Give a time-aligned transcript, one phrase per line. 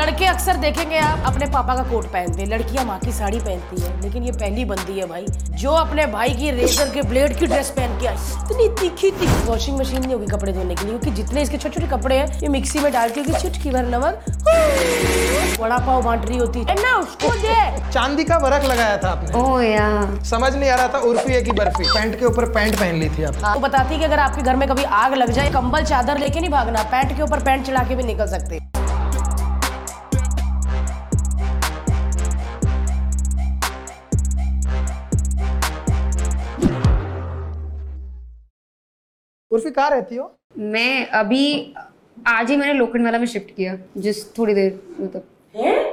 [0.00, 3.80] लड़के अक्सर देखेंगे आप अपने पापा का कोट पहनते हैं लड़कियाँ माँ की साड़ी पहनती
[3.82, 5.26] है लेकिन ये पहली बंदी है भाई
[5.62, 9.44] जो अपने भाई की रेजर के ब्लेड की ड्रेस पहन के आई। इतनी तीखी तीखी
[9.46, 12.40] वॉशिंग मशीन नहीं होगी कपड़े धोने के लिए क्योंकि जितने इसके छोटे छोटे कपड़े हैं
[12.42, 16.74] ये मिक्सी में डाल के होगी चुटकी भर नमक। वड़ा पाव बांट रही होती है
[16.82, 19.88] ना उसको दे। चांदी का वर्क लगाया था आपने। ओह या।
[20.30, 23.08] समझ नहीं आ रहा था उर्फी है कि बर्फ़ी। पैंट के ऊपर पैंट पहन ली
[23.18, 25.50] थी आप हाँ, वो बताती है कि अगर आपके घर में कभी आग लग जाए
[25.52, 28.58] कंबल चादर लेके नहीं भागना पैंट के ऊपर पैंट चढ़ा के भी निकल सकते
[39.50, 40.30] उर्फी कहाँ रहती हो?
[40.58, 41.72] मैं अभी
[42.28, 45.26] आज ही मैंने लोखंड वाला में शिफ्ट किया जिस थोड़ी देर मतलब।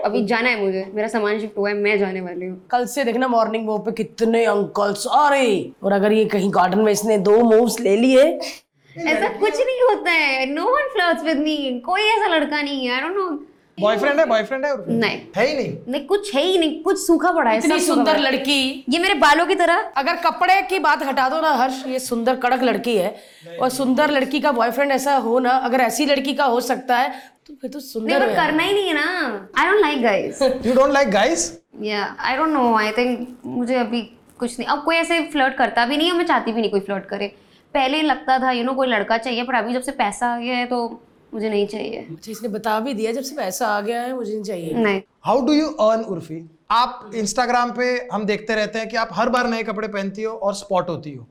[0.05, 3.03] अभी जाना है मुझे मेरा सामान शिफ्ट हुआ है मैं जाने वाली हूँ। कल से
[3.03, 5.47] देखना मॉर्निंग वॉक पे कितने अंकल सारे
[5.83, 8.23] और अगर ये कहीं गार्डन में इसने दो मूव्स ले लिए
[8.95, 12.93] ऐसा कुछ नहीं होता है no one flirts with me कोई ऐसा लड़का नहीं है
[12.93, 13.29] आई डोंट नो
[13.77, 16.99] बॉयफ्रेंड है बॉयफ्रेंड है उर्फी नहीं। है ही नहीं। नहीं कुछ है ही नहीं कुछ
[16.99, 19.91] सूखा पड़ा है इतनी सब सूखा सुंदर पड़ा है। लड़की। ये मेरे बालों की तरह।
[19.97, 23.15] अगर कपड़े की बात हटा दो ना हर्ष ये सुंदर कड़क लड़की है।
[23.61, 27.09] और सुंदर लड़की का बॉयफ्रेंड ऐसा हो ना अगर ऐसी लड़की का हो सकता है
[27.47, 30.01] तो फिर तो नहीं सुंदर पर है। करना ही नहीं है ना। I don't like
[30.03, 31.51] guys you don't like guys
[31.83, 34.01] या I don't know I think मुझे अभी
[34.39, 36.79] कुछ नहीं। अब कोई ऐसे फ्लर्ट करता भी नहीं है मैं चाहती भी नहीं कोई
[36.79, 37.27] फ्लर्ट करे।
[37.73, 40.55] पहले लगता था यू नो कोई लड़का चाहिए पर अभी जब से पैसा आ गया
[40.55, 40.87] है तो
[41.37, 44.31] मुझे नहीं चाहिए। अच्छा इसने बता भी दिया जब से पैसा आ गया है मुझे
[44.33, 48.87] नहीं चाहिए। नहीं। How do you earn Urfi आप इंस्टाग्राम पे हम देखते रहते हैं
[48.89, 51.27] कि आप हर बार नए कपड़े पहनती हो और स्पॉट होती हो।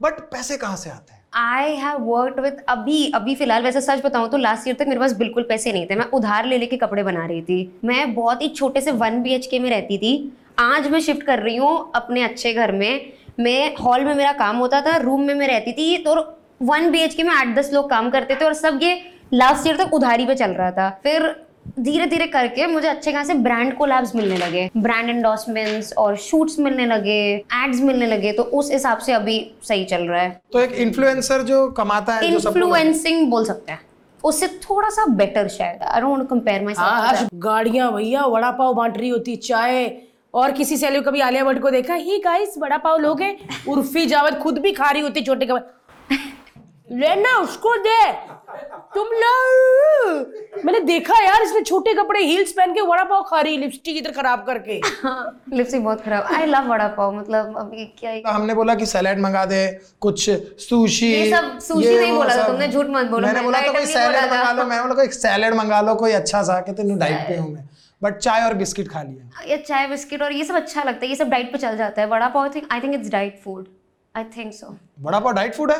[0.00, 1.18] बट पैसे कहाँ से आते हैं?
[1.34, 5.00] आई हैव वर्कड विद अभी अभी फ़िलहाल वैसे सच बताऊँ तो लास्ट ईयर तक मेरे
[5.00, 8.42] पास बिल्कुल पैसे नहीं थे। मैं उधार ले लेके कपड़े बना रही थी। मैं बहुत
[8.42, 10.12] ही छोटे से वन बी के में रहती थी।
[10.58, 14.56] आज मैं शिफ्ट कर रही हूँ अपने अच्छे घर में। मैं हॉल में मेरा काम
[14.56, 16.14] होता था रूम में मैं रहती थी तो
[16.62, 19.00] वन बी के में आठ दस लोग काम करते थे और सब ये
[19.32, 21.34] लास्ट ईयर तक उधारी पे चल रहा था। फिर
[21.78, 26.86] धीरे धीरे करके मुझे अच्छे खासे ब्रांड कोलैब्स मिलने लगे। ब्रांड एंडोर्समेंट्स और शूट्स मिलने
[26.86, 27.20] लगे
[27.54, 31.42] एड्स मिलने लगे तो उस हिसाब से अभी सही चल रहा है। तो एक इन्फ्लुएंसर
[31.42, 33.80] जो कमाता है इन्फ्लुएंसिंग बोल सकते हैं।
[34.24, 38.98] उससे थोड़ा सा बेटर शायद। आई डोंट कंपेयर हाँ हर्ष गाड़ियाँ भैया वड़ा पाव बांट
[38.98, 39.90] रही होती चाय।
[40.34, 41.94] और किसी सेलिब्रिटी कभी आलिया भट्ट को देखा?
[41.94, 43.36] ही गाइस वड़ा पाव लोगे
[43.68, 46.16] उर्फी जावेद खुद भी खा रही होती छोटे कपड़े
[47.00, 48.00] लेना उसको दे।
[48.94, 49.32] तुम लो
[50.64, 54.12] मैंने देखा यार इसने छोटे कपड़े हील्स पहन के वड़ा पाव खा रही लिपस्टिक इधर
[54.12, 54.80] खराब करके।
[55.56, 59.20] लिपस्टिक बहुत खराब। आई लव वड़ा पाव मतलब अभी क्या ही हमने बोला कि सैलेड
[59.20, 59.66] मंगा दे
[60.00, 60.28] कुछ
[60.60, 63.86] सुशी ये सब sushi नहीं बोला था, तुमने झूठ मत बोलो, मैंने बोला था कोई
[63.86, 67.28] सैलेड मंगा लो। मैंने बोला कोई सैलेड मंगा लो कोई अच्छा सा कहते नहीं डाइट
[67.28, 67.68] पे हूँ मैं।
[68.02, 71.08] बट चाय और बिस्किट खा लिया ये चाय बिस्किट और ये सब अच्छा लगता है
[71.08, 73.68] ये सब डाइट पे चल जाता है। Vada pav I think it's diet food
[74.14, 75.78] I think so vada pav diet food है?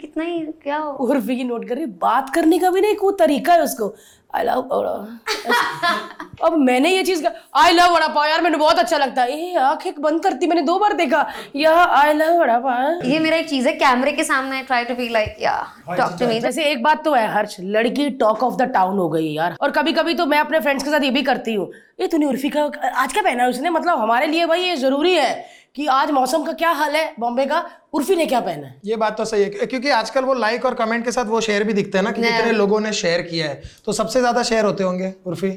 [0.00, 3.14] कितना ही क्या हो। उर्फी की नोट कर रही बात करने का भी नहीं कोई
[3.18, 3.94] तरीका है उसको।
[4.34, 7.26] I love vada. अब मैंने ये चीज़
[7.56, 10.62] आई लव वड़ा पाव यार मैंने बहुत अच्छा लगता है। ये आँखें बंद करती मैंने
[10.62, 11.26] दो बार देखा।
[11.56, 14.94] यह आई लव वड़ा पाव। ये मेरा एक चीज़ है कैमरे के सामने ट्राई टू
[14.94, 15.58] बी लाइक या
[15.88, 19.08] टॉक टू मी वैसे एक बात तो है हर्ष लड़की टॉक ऑफ़ द टाउन हो
[19.08, 21.70] गई यार। और कभी कभी तो मैं अपने फ्रेंड्स के साथ ये भी करती हूँ।
[22.00, 23.70] ये तूने उर्फी का आज क्या पहना है उसने?
[23.70, 27.14] मतलब हमारे लिए भाई ये ज़रूरी है। कि आज मौसम का क्या हाल है?
[27.20, 27.58] बॉम्बे का
[27.94, 28.80] उर्फी ने क्या पहना है?
[28.84, 31.64] ये बात तो सही है क्योंकि आजकल वो लाइक और कमेंट के साथ वो शेयर
[31.64, 34.64] भी दिखते हैं ना कि कितने लोगों ने शेयर किया है। तो सबसे ज़्यादा शेयर
[34.64, 35.50] होते होंगे उर्फी?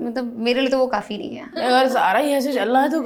[0.00, 2.90] मतलब मेरे लिए तो वो काफ़ी नहीं है। अगर सारा ही ऐसे चल रहा है
[2.90, 3.02] तो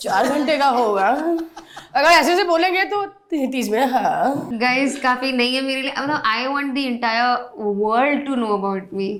[0.00, 5.54] चार घंटे का होगा। अगर ऐसे से बोलेंगे तो तीस में हाँ। गाइस काफ़ी नहीं
[5.54, 9.10] है मेरे लिए। मतलब I want the entire world to know about me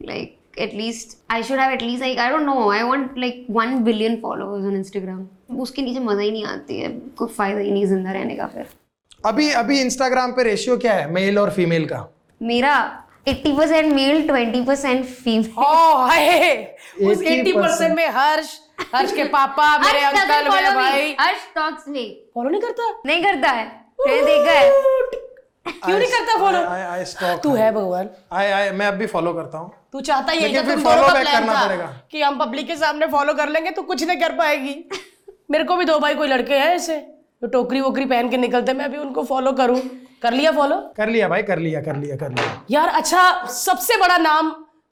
[0.00, 2.70] like at least I should have at least like I don't know.
[2.70, 5.22] I want like one billion followers on Instagram.
[5.60, 8.66] उसके नीचे मज़ा ही नहीं आती है। कोई फ़ायदा ही नहीं ज़िंदा रहने का फिर।
[9.26, 11.10] अभी अभी इंस्टाग्राम पे रेशियो क्या है?
[11.12, 12.06] मेल और फीमेल का?
[12.40, 12.74] मेरा
[13.28, 15.72] 80% मेल 20% फीमेल ओ
[16.06, 16.28] हाय
[17.02, 18.58] उस 80% 80 परसेंट में हर्ष
[18.94, 22.90] हर्ष के पापा मेरे अंकल मेरे भाई। हर्ष टॉक्स मी फॉलो नहीं करता?
[23.06, 23.64] नहीं करता है।
[24.06, 24.70] मैंने देखा है।
[25.66, 29.06] क्यों नहीं करता फॉलो आई आई स्टॉक तू है भगवान। आई आई मैं अब भी
[29.06, 32.22] फॉलो करता हूँ। तू चाहता ही है तुम दोनों का प्लान करना था पड़ेगा। कि
[32.22, 34.74] हम पब्लिक के सामने फॉलो कर लेंगे तो कुछ नहीं कर पाएगी
[35.50, 36.96] मेरे को भी दो भाई कोई लड़के हैं ऐसे
[37.42, 39.80] जो टोकरी वोकरी पहन के निकलते मैं भी उनको फॉलो करूँ।
[40.22, 43.22] कर लिया फॉलो कर लिया भाई कर लिया कर लिया कर लिया। यार अच्छा
[43.54, 44.50] सबसे बड़ा नाम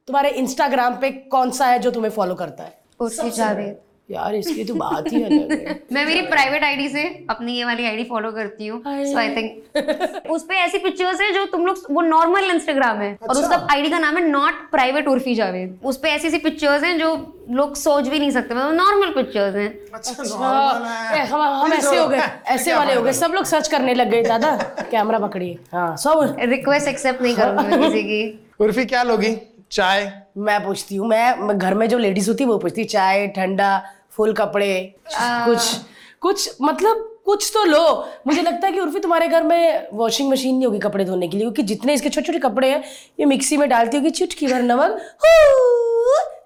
[0.09, 2.73] तुम्हारे इंस्टाग्राम पे कौन सा है जो तुम्हें फॉलो करता है?
[3.01, 3.77] उसकी जावेद।
[4.11, 7.87] यार इसकी तो बात ही अलग है। मैं मेरी प्राइवेट आईडी से अपनी ये वाली
[7.87, 11.79] आईडी फॉलो करती हूँ। सो आई थिंक उस पे ऐसी पिक्चर्स है जो तुम लोग
[11.91, 15.79] वो नॉर्मल इंस्टाग्राम है। अच्छा। और उसका आईडी का नाम है नॉट प्राइवेट उर्फी जावेद।
[15.85, 17.15] उस पे ऐसी ऐसी पिक्चर्स हैं जो
[17.51, 22.09] लोग सोच भी नहीं सकते। मतलब नॉर्मल पिक्चर्स हैं। हाँ, ए, हम हम ऐसे हो
[22.09, 24.57] गए ऐसे वाले हो गए। सब लोग सर्च करने लग गए दादा।
[24.91, 28.23] कैमरा पकड़िए। हाँ सब रिक्वेस्ट एक्सेप्ट नहीं करूँगी किसी की।
[28.61, 29.37] उर्फी क्या लोगी?
[29.71, 30.24] चाय?
[30.37, 34.33] मैं पूछती हूँ मैं घर में जो लेडीज़ होती है वो पूछती चाय ठंडा फुल
[34.33, 35.75] कपड़े कुछ
[36.21, 37.83] कुछ मतलब कुछ तो लो।
[38.27, 41.37] मुझे लगता है कि उर्फी तुम्हारे घर में वॉशिंग मशीन नहीं होगी कपड़े धोने के
[41.37, 42.83] लिए क्योंकि जितने इसके छोटे छोटे कपड़े हैं
[43.21, 44.99] ये मिक्सी में डालती होगी चुटकी भर नमक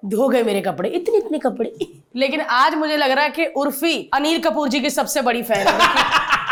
[0.05, 1.75] धो गए मेरे कपड़े इतने इतने कपड़े।
[2.15, 5.67] लेकिन आज मुझे लग रहा है कि उर्फी अनिल कपूर जी की सबसे बड़ी फ़ैन
[5.67, 5.77] है।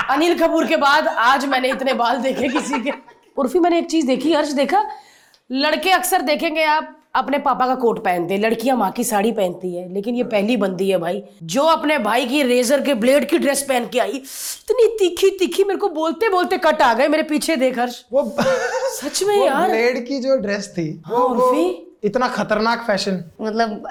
[0.10, 2.92] अनिल कपूर के बाद आज मैंने इतने बाल देखे किसी के।
[3.38, 4.86] उर्फी मैंने एक चीज़ देखी हर्ष देखा
[5.52, 9.74] लड़के अक्सर देखेंगे आप अपने पापा का कोट पहनते हैं लड़कियाँ माँ की साड़ी पहनती
[9.76, 13.38] है। लेकिन ये पहली बंदी है भाई जो अपने भाई की रेजर के ब्लेड की
[13.38, 17.24] ड्रेस पहन के आई। इतनी तीखी तीखी मेरे को बोलते बोलते कट आ गए मेरे
[17.24, 18.24] पीछे देख हर्ष। वो
[18.96, 23.24] सच में वो यार। ब्लेड की जो ड्रेस थी हाँ, वो, वो इतना खतरनाक फ़ैशन
[23.42, 23.88] मतलब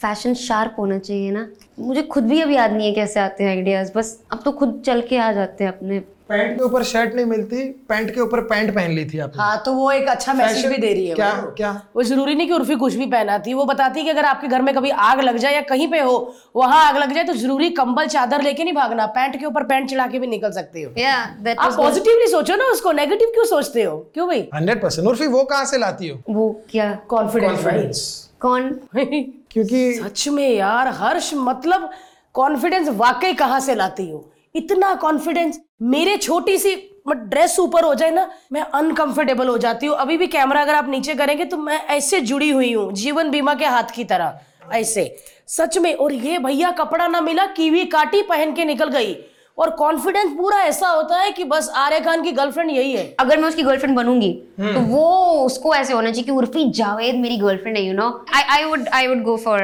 [0.00, 1.46] फ़ैशन शार्प होना चाहिए ना।
[1.78, 4.82] मुझे खुद भी अब याद नहीं है कैसे आते हैं आइडियाज़ बस अब तो खुद
[4.86, 8.40] चल के आ जाते हैं अपने पैंट के ऊपर शर्ट नहीं मिलती पैंट के ऊपर
[8.44, 11.14] पैंट पहन ली थी आपने। हाँ तो वो एक अच्छा मैसेज भी दे रही है
[11.14, 11.70] क्या वो। क्या?
[11.96, 14.74] वो ज़रूरी नहीं कि उर्फी कुछ भी पहनाती वो बताती कि अगर आपके घर में
[14.74, 16.16] कभी आग लग जाए या कहीं पे हो
[16.56, 19.88] वहाँ आग लग जाए तो ज़रूरी कंबल चादर लेके नहीं भागना पैंट के ऊपर पैंट
[19.90, 23.44] चढ़ा के भी निकल सकते हो। या दैट आप पॉजिटिवली सोचो ना उसको नेगेटिव क्यों
[23.46, 23.96] सोचते हो?
[24.14, 24.48] क्यों भाई?
[24.54, 26.18] Hundred percent. उर्फी वो कहाँ से लाती हो?
[26.28, 26.92] वो क्या?
[27.08, 28.04] कॉन्फिडेंस
[28.40, 31.90] कौन क्योंकि सच में यार हर्ष मतलब
[32.34, 34.28] कॉन्फिडेंस वाकई कहाँ से लाती हो?
[34.56, 36.74] इतना कॉन्फिडेंस मेरे छोटी सी
[37.08, 40.88] ड्रेस ऊपर हो जाए ना मैं अनकंफर्टेबल हो जाती हूँ। अभी भी कैमरा अगर आप
[40.88, 45.04] नीचे करेंगे तो मैं ऐसे जुड़ी हुई हूँ जीवन बीमा के हाथ की तरह ऐसे।
[45.48, 49.16] सच में और ये भैया कपड़ा ना मिला कीवी काटी पहन के निकल गई।
[49.58, 53.38] और कॉन्फिडेंस पूरा ऐसा होता है कि बस आर्य खान की गर्लफ्रेंड यही है। अगर
[53.38, 55.06] मैं उसकी गर्लफ्रेंड बनूँगी तो वो
[55.44, 58.88] उसको ऐसे होना चाहिए कि उर्फी जावेद मेरी गर्लफ्रेंड है you know I I would
[58.88, 59.60] I would go for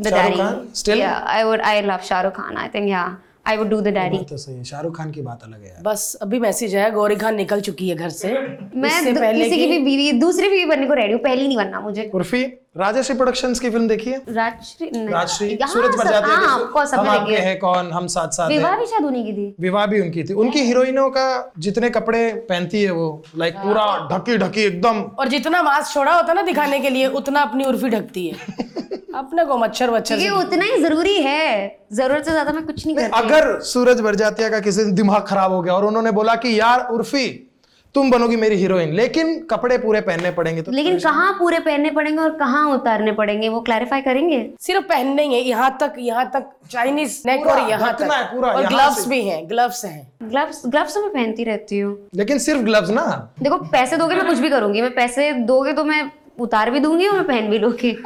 [0.00, 0.38] the Shahrukh
[0.86, 1.00] daddy?
[1.00, 3.04] या I would I love Shahrukh Khan I think या
[3.48, 5.82] I would do the diary तो सही है। शाहरुख खान की बात अलग है यार।
[5.82, 9.66] बस अभी मैसेज आया गौरी खान निकल चुकी है घर से। मैं पहले किसी की
[9.66, 12.44] भी बीवी दूसरी बीवी बनने को रेडी हूँ पहली नहीं बनना मुझे। उर्फी?
[12.78, 14.22] राजश्री प्रोडक्शंस की फ़िल्म देखी है?
[14.28, 17.90] राजश्री राजश्री सूरज सब- बरजात्या हाँ, हम आपके है। हैं कौन?
[17.92, 21.10] हम साथ साथ विवाह भी शायद उन्हीं की थी। विवाह भी उनकी थी। उनकी हीरोइनों
[21.10, 26.12] का जितने कपड़े पहनती है वो लाइक पूरा ढकी ढकी एकदम। और जितना मास्क छोड़ा
[26.12, 28.36] होता है ना दिखाने के लिए उतना अपनी उर्फी ढकती है।
[29.14, 32.96] अपने को मच्छर वच्छर ये उतना ही ज़रूरी है। ज़रूरत से ज़्यादा मैं कुछ नहीं
[32.96, 36.60] करती। अगर सूरज बरजातिया का किसी दिन दिमाग खराब हो गया और उन्होंने बोला कि
[36.60, 37.47] यार उर्फी
[37.94, 42.20] तुम बनोगी मेरी हीरोइन लेकिन कपड़े पूरे पहनने पड़ेंगे तो लेकिन कहाँ पूरे पहनने पड़ेंगे
[42.22, 43.48] और कहाँ उतारने पड़ेंगे?
[43.48, 44.38] वो क्लैरिफाई करेंगे?
[44.60, 48.50] सिर्फ़ पहनने ही है यहाँ तक यहाँ तक चाइनीज़ नेक और यहाँ ढकना है पूरा,
[48.50, 52.62] और ग्लव्स। भी हैं ग्लव्स हैं। ग्लव्स ग्लव्स तो मैं पहनती रहती हूँ। लेकिन सिर्फ़
[52.62, 53.06] ग्लव्स ना।
[53.42, 56.02] देखो पैसे दोगे मैं कुछ भी करूँगी। मैं पैसे दोगे तो मैं
[56.40, 57.96] उतार भी दूँगी और मैं पहन भी लूँगी।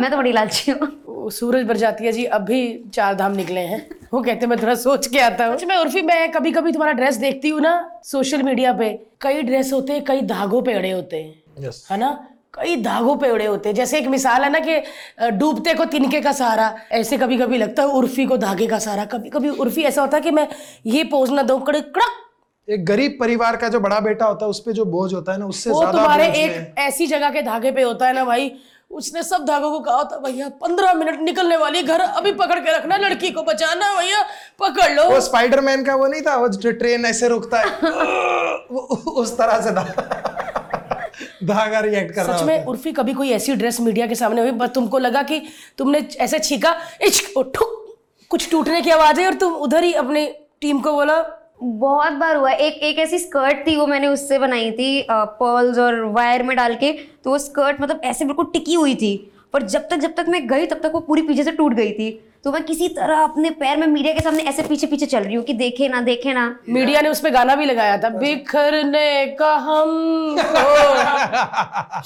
[0.00, 2.62] मैं तो बड़ी लालची हूँ। वो जाती है जी अभी
[2.94, 6.30] चार धाम निकले हैं। वो कहते मैं थोड़ा सोच के आता हूँ। मैं उर्फी मैं
[6.32, 7.72] कभी कभी तुम्हारा ड्रेस देखती हूँ ना
[8.04, 8.88] सोशल मीडिया पे
[9.20, 12.10] कई ड्रेस होते हैं कई धागों पे अड़े होते हैं यस है ना?
[12.54, 16.20] कई धागों पे उड़े होते हैं। जैसे एक मिसाल है ना कि डूबते को तिनके
[16.20, 19.82] का सहारा ऐसे कभी कभी लगता है उर्फी को धागे का सहारा। कभी कभी उर्फी
[19.82, 20.46] ऐसा होता है कि मैं
[20.86, 22.18] ये पोज ना दूँ कड़े कड़क।
[22.68, 25.38] एक गरीब परिवार का जो बड़ा बेटा होता है उस पे जो बोझ होता है
[25.38, 28.52] ना उससे वो ज़्यादा तुम्हारे एक ऐसी जगह के धागे पे होता है ना भाई
[28.92, 32.76] उसने सब धागों को कहा होता भैया पंद्रह मिनट निकलने वाली घर अभी पकड़ के
[32.76, 34.22] रखना लड़की को बचाना भैया
[34.58, 37.66] पकड़ लो। वो स्पाइडरमैन का वो नहीं था वो ट्रेन ऐसे रुकता है।
[38.72, 38.80] वो
[39.16, 39.96] उस तरह से धा-
[41.44, 44.50] धागा रिएक्ट कर रहा सच में उर्फी कभी कोई ऐसी ड्रेस मीडिया के सामने हुई
[44.50, 45.42] बस तुमको लगा कि
[45.78, 47.78] तुमने ऐसे छीका इश्क ठुक
[48.30, 50.26] कुछ टूटने की आवाज़ है और तुम उधर ही अपनी
[50.60, 51.20] टीम को बोला
[51.62, 56.00] बहुत बार हुआ एक एक ऐसी स्कर्ट थी वो मैंने उससे बनाई थी पर्ल्स और
[56.14, 56.92] वायर में डाल के
[57.24, 60.46] तो वो स्कर्ट मतलब ऐसे बिल्कुल टिकी हुई थी। पर जब तक जब तक मैं
[60.48, 62.10] गई तब तक वो पूरी पीछे से टूट गई थी।
[62.44, 65.34] तो मैं किसी तरह अपने पैर में मीडिया के सामने ऐसे पीछे पीछे चल रही
[65.34, 69.26] हूँ कि देखे ना देखे ना। मीडिया ने उस पे गाना भी लगाया था बिखरने
[69.40, 70.36] का हम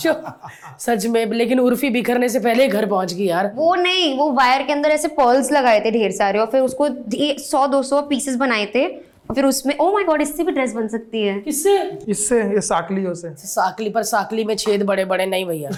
[0.81, 4.33] सच में लेकिन उर्फी बिखरने से पहले ही घर पहुँच गई यार। वो नहीं वो
[4.33, 6.89] वायर के अंदर ऐसे पर्ल्स लगाए थे ढेर सारे और फिर उसको
[7.41, 10.73] सौ दो सौ पीसेस बनाए थे। और फिर उसमें ओ माय गॉड इससे भी ड्रेस
[10.73, 11.77] बन सकती है। किससे?
[12.09, 15.71] इससे ये साकलियों से। साकली पर साकली में छेद बड़े बड़े नहीं भैया।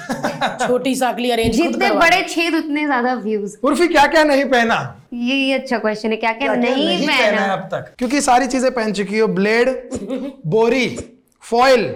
[0.67, 4.79] छोटी साकली अरेंज जितने बड़े छेद उतने ज़्यादा व्यूज़ उर्फी क्या क्या नहीं पहना?
[5.15, 7.13] ये ये अच्छा क्वेश्चन है क्या क्या क्या-क्या नहीं पहना?
[7.13, 7.93] है पहना अब तक?
[7.99, 9.69] क्योंकि सारी चीज़ें पहन चुकी हो ब्लेड
[10.47, 10.87] बोरी
[11.43, 11.95] foil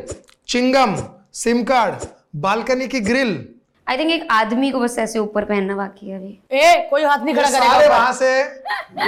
[0.49, 0.97] chewing gum
[1.35, 2.07] SIM card
[2.37, 3.35] balcony की ग्रिल
[3.87, 7.25] आई थिंक एक आदमी को बस ऐसे ऊपर पहनना बाकी है अभी। ए कोई हाथ
[7.25, 8.41] नहीं खड़ा सारे करेगा वहाँ से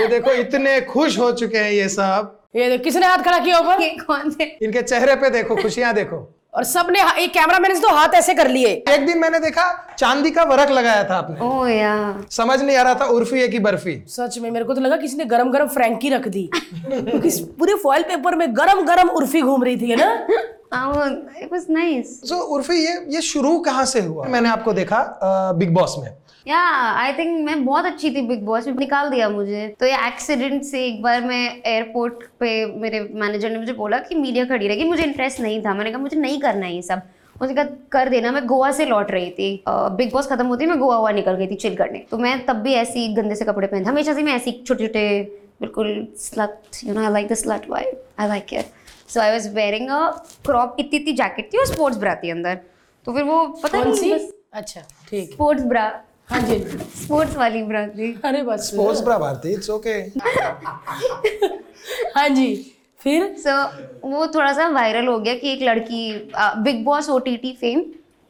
[0.00, 3.58] ये देखो इतने खुश हो चुके हैं ये सब। ये देख, किसने हाथ खड़ा किया
[3.58, 3.82] ऊपर?
[3.82, 4.44] ये कौन थे?
[4.62, 8.48] इनके चेहरे पे देखो खुशियाँ देखो। और सबने एक कैमरामैन ने तो हाथ ऐसे कर
[8.48, 11.94] लिए। एक दिन मैंने देखा चांदी का वरक लगाया था आपने। ओ या।
[12.30, 14.96] समझ नहीं आ रहा था उर्फी है कि बर्फ़ी। सच में मेरे को तो लगा
[14.96, 19.08] किसी ने गरम गरम फ्रैंकी रख दी। क्योंकि इस पूरे फॉइल पेपर में गरम गरम
[19.10, 20.26] उर्फी घूम रही थी है ना?
[21.42, 24.26] It was nice so Urfi ये ये शुरू कहाँ से हुआ?
[24.26, 25.00] मैंने आपको देखा
[25.58, 26.10] बिग बॉस में।
[26.46, 29.96] या आई थिंक मैं बहुत अच्छी थी बिग बॉस में निकाल दिया मुझे। तो ये
[30.06, 32.50] एक्सीडेंट से एक बार मैं एयरपोर्ट पे
[32.80, 36.00] मेरे मैनेजर ने मुझे बोला कि मीडिया खड़ी रहेगी मुझे इंटरेस्ट नहीं था। मैंने कहा
[36.00, 37.02] मुझे नहीं करना है ये सब।
[37.36, 40.78] मुझे कहा कर देना मैं गोवा से लौट रही थी। बिग बॉस खत्म होती मैं
[40.78, 43.66] गोवा हुआ निकल गई थी चिल करने। तो मैं तब भी ऐसी गंदे से कपड़े
[43.66, 45.22] पहनता। हमेशा से मैं ऐसी छोटे छोटे
[45.60, 48.66] बिल्कुल slut you know I like the slut vibe I like it
[49.08, 50.08] so I was wearing a
[50.46, 52.58] crop इतनी इतनी जैकेट थी और स्पोर्ट्स ब्रा थी अंदर।
[53.06, 54.10] तो फिर वो पता कौन सी?
[54.10, 54.80] नहीं अच्छा
[55.10, 55.82] ठीक। स्पोर्ट्स ब्रा
[56.30, 56.58] हाँ जी।
[57.04, 59.98] स्पोर्ट्स वाली ब्रा थी। अरे बस। Sports bra Bharti it's okay
[62.16, 62.54] हाँ जी
[63.00, 63.34] फिर?
[63.38, 67.52] सो वो थोड़ा सा वायरल हो गया कि एक लड़की Bigg Boss O T T
[67.60, 67.84] fame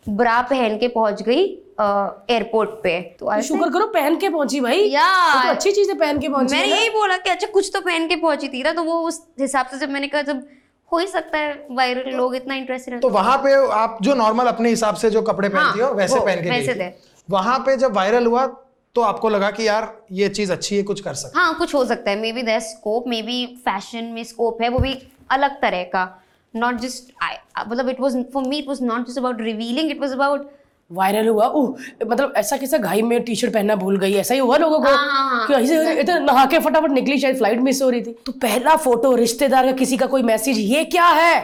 [0.06, 1.44] bra पहन के पहुँच गई
[1.80, 6.18] एयरपोर्ट पे। तो I शुक्र करो पहन के पहुँची भाई। या तो अच्छी चीज़ पहन
[6.20, 8.82] के पहुँची मैंने यही बोला कि अच्छा कुछ तो पहन के पहुँची थी ना तो
[8.84, 10.46] वो उस हिसाब से जब मैंने कहा जब
[10.94, 14.70] हो ही सकता है वायरल लोग इतना इंटरेस्टेड तो वहाँ पे आप जो नॉर्मल अपने
[14.70, 16.88] हिसाब से जो कपड़े पहनती हो हाँ, वैसे पहन के वैसे थे।
[17.28, 18.46] वहाँ पे जब वायरल हुआ
[18.96, 21.84] तो आपको लगा कि यार ये चीज़ अच्छी है कुछ कर सकते हाँ। कुछ हो
[21.84, 24.92] सकता है। Maybe there scope maybe fashion में स्कोप है वो भी
[25.32, 26.04] अलग तरह का।
[26.54, 27.36] नॉट जस्ट आई
[27.68, 30.50] मतलब it was for me it was not just about revealing it was about
[30.90, 34.40] viral हुआ। ओह मतलब ऐसा कैसा घाई में टी शर्ट पहनना भूल गई ऐसा ही
[34.40, 34.84] हुआ लोगों को?
[34.84, 38.02] हाँ, हाँ, हाँ, कि ऐसे इतना नहा के फटाफट निकली शायद फ़्लाइट मिस हो रही
[38.02, 41.40] थी। तो पहला फ़ोटो रिश्तेदार का किसी का कोई मैसेज ये क्या है?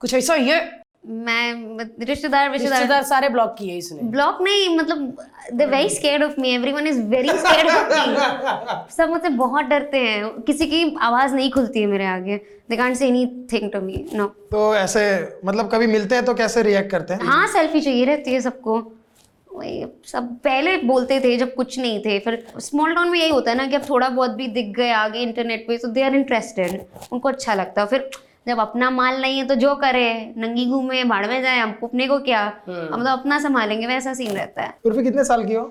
[0.00, 0.60] कुछ ऐसा ये
[1.06, 5.16] मैं रिश्तेदार रिश्तेदार। सारे ब्लॉक किए इसने। ब्लॉक नहीं मतलब
[5.52, 9.98] they very scared of me everyone is very scared of me सब मुझसे बहुत डरते
[9.98, 14.04] हैं। किसी की आवाज़ नहीं खुलती है मेरे आगे। They can't say anything to me
[14.14, 15.06] no तो ऐसे
[15.44, 17.20] मतलब कभी मिलते हैं तो कैसे रिएक्ट करते हैं?
[17.22, 18.78] हाँ सेल्फी चाहिए रहती है सबको।
[19.50, 23.50] वही सब पहले बोलते थे जब कुछ नहीं थे। फिर स्मॉल टाउन में यही होता
[23.50, 26.14] है ना कि अब थोड़ा बहुत भी दिख गए आगे इंटरनेट पे तो दे आर
[26.14, 26.80] इंटरेस्टेड
[27.12, 28.10] उनको अच्छा लगता। है फिर
[28.46, 32.06] जब अपना माल नहीं है तो जो करे नंगी घूमे भाड़ में जाए हम अपने
[32.06, 32.40] को क्या?
[32.68, 35.64] हम तो अपना संभालेंगे वैसा सीन रहता है। उर्फी कितने साल की हो?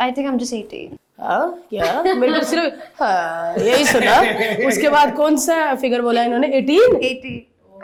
[0.00, 2.02] I think I am just 18 हाँ क्या?
[2.02, 4.18] मेरे को सिर्फ़ हाँ, यही सुना।
[4.68, 6.48] उसके बाद कौन सा फिगर बोला इन्होंने?
[6.60, 7.34] 18 80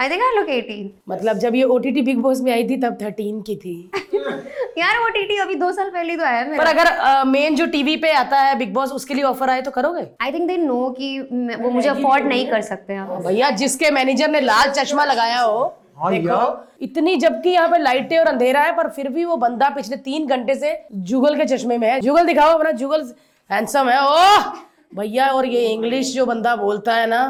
[0.00, 2.98] आई थिंक आई लुक 18 मतलब जब ये ओटीटी बिग बॉस में आई थी तब
[2.98, 3.74] 13 की थी।
[4.78, 7.96] यार वो टीटी अभी दो साल पहले तो आया है पर अगर मेन जो टीवी
[7.96, 10.06] पे आता है बिग बॉस उसके लिए ऑफ़र आए तो करोगे?
[10.22, 13.90] आई थिंक दे नो कि मैं- वो मुझे अफोर्ड नहीं कर सकते आप भैया जिसके
[13.90, 15.58] मैनेजर ने लाल चश्मा लगाया हो
[15.98, 16.40] हाँ देखो
[16.82, 20.26] इतनी जबकि यहाँ पे लाइटें और अंधेरा है पर फिर भी वो बंदा पिछले तीन
[20.26, 20.72] घंटे से
[21.10, 23.02] जुगल के चश्मे में है। जुगल दिखाओ अपना जुगल
[23.50, 24.52] हैंडसम है। ओह!
[24.94, 27.20] भैया और ये इंग्लिश जो बंदा बोलता है ना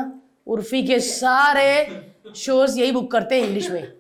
[0.47, 1.71] उर्फी के सारे
[2.37, 3.93] शोज़ यही बुक करते हैं इंग्लिश में।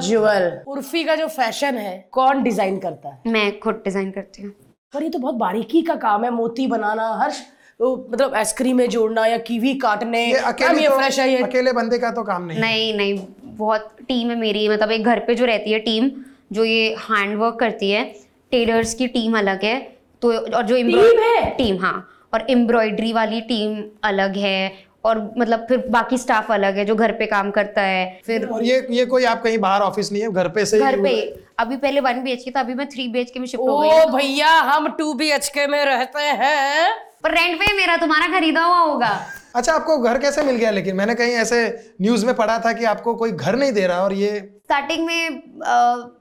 [0.00, 3.20] जुगल उर्फी का जो फ़ैशन है कौन डिज़ाइन करता है?
[3.26, 4.52] मैं खुद डिज़ाइन करती हूँ।
[4.94, 7.32] पर ये तो बहुत बारीकी का काम है मोती बनाना हर
[7.80, 11.72] मतलब आइसक्रीम में जोड़ना या कीवी काटने। ये अकेले ये तो, फ्रेश है ये। अकेले
[11.72, 13.18] बंदे का तो काम नहीं। नहीं नहीं
[13.56, 16.10] बहुत टीम है मेरी मतलब एक घर पे जो रहती है टीम
[16.52, 18.04] जो ये हैंड वर्क करती है
[18.52, 19.78] टेलर्स की टीम अलग है
[20.22, 21.50] तो और जो टीम है?
[21.56, 24.72] टीम हाँ और एम्ब्रॉयडरी वाली टीम अलग है
[25.04, 28.64] और मतलब फिर बाकी स्टाफ अलग है जो घर पे काम करता है फिर और
[28.64, 31.14] ये ये कोई आप कहीं बाहर ऑफ़िस नहीं है घर पे से घर पे
[31.58, 33.68] अभी पहले वन बी एच के था अभी मैं थ्री बी एच के में शिफ्ट
[33.68, 36.90] हो गई ओ भैया हम टू बी एच के में रहते हैं।
[37.22, 39.10] पर रेंट पे मेरा तुम्हारा खरीदा हुआ होगा।
[39.54, 40.70] अच्छा आपको घर कैसे मिल गया?
[40.70, 41.60] लेकिन मैंने कहीं ऐसे
[42.02, 44.30] न्यूज़ में पढ़ा था कि आपको कोई घर नहीं दे रहा और ये
[44.64, 45.40] स्टार्टिंग में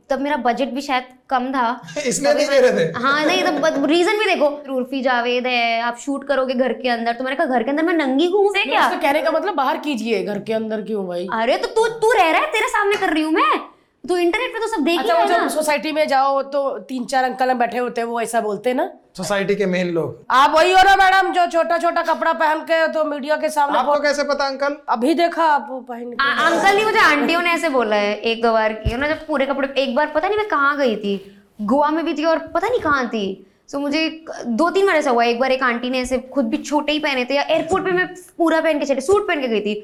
[0.09, 1.65] तब मेरा बजट भी शायद कम था।
[2.05, 2.91] इसलिए नहीं दे रहे थे?
[2.99, 7.13] हाँ नहीं तो रीजन भी देखो। उर्फी जावेद है आप शूट करोगे घर के अंदर।
[7.13, 8.87] तो मैंने कहा घर के अंदर मैं नंगी घूम से क्या?
[8.87, 11.27] उसका कहने का मतलब बाहर कीजिए घर के अंदर क्यों भाई?
[11.33, 13.59] अरे तो तू तू रह रहा है तेरे सामने कर रही हूँ मैं।
[14.03, 17.23] तू इंटरनेट पे तो सब देख ही अच्छा ना। सोसाइटी में जाओ तो तीन चार
[17.23, 18.89] अंकल बैठे होते हैं वो ऐसा बोलते हैं ना?
[19.17, 22.87] सोसाइटी के मेन लोग। आप वही हो ना मैडम जो छोटा छोटा कपड़ा पहन के
[22.93, 24.75] तो मीडिया के सामने आपको कैसे पता अंकल?
[24.89, 28.15] अभी देखा आप वो पहन के। आ- अंकल नहीं मुझे आंटियों ने ऐसे बोला है
[28.31, 30.95] एक दो बार की ना जब पूरे कपड़े एक बार पता नहीं मैं कहाँ गई
[30.95, 31.15] थी
[31.61, 33.23] गोवा में भी थी और पता नहीं कहाँ थी।
[33.71, 34.07] सो मुझे
[34.45, 36.99] दो तीन बार ऐसा हुआ एक बार एक आंटी ने ऐसे खुद भी छोटे ही
[36.99, 39.75] पहने थे या एयरपोर्ट पे मैं पूरा पहन के चले सूट पहन के गई थी।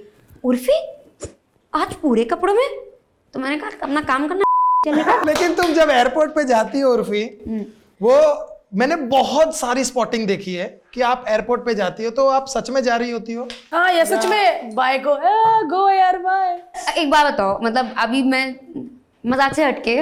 [0.44, 0.80] उर्फी
[1.74, 2.68] आज पूरे कपड़ों में?
[3.34, 4.44] तो मैंने कहा अपना काम करना
[5.26, 7.24] लेकिन तुम जब एयरपोर्ट पे जाती हो उर्फी
[8.02, 8.16] वो
[8.78, 12.70] मैंने बहुत सारी स्पॉटिंग देखी है कि आप एयरपोर्ट पे जाती हो तो आप सच
[12.70, 15.16] में जा रही होती हो। हाँ ये सच में बाय को
[15.70, 16.60] गो यार बाय
[16.98, 18.46] एक बात बताओ मतलब अभी मैं
[19.24, 19.96] मज़ाक से हटके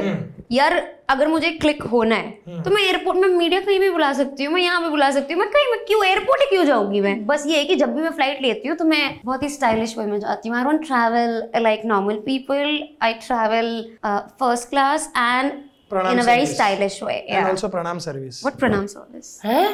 [0.51, 0.73] यार
[1.09, 4.53] अगर मुझे क्लिक होना है तो मैं एयरपोर्ट में मीडिया कहीं भी बुला सकती हूँ
[4.53, 7.25] मैं यहाँ भी बुला सकती हूँ मैं कहीं मैं क्यों एयरपोर्ट ही क्यों जाऊँगी मैं?
[7.25, 9.97] बस ये है कि जब भी मैं फ़्लाइट लेती हूँ तो मैं बहुत ही स्टाइलिश
[9.97, 15.51] वे में जाती हूँ। I don't travel like normal people I travel first class and
[15.91, 16.53] premium in a very service.
[16.53, 19.67] Stylish way and also premium service what pronounce all this हैं?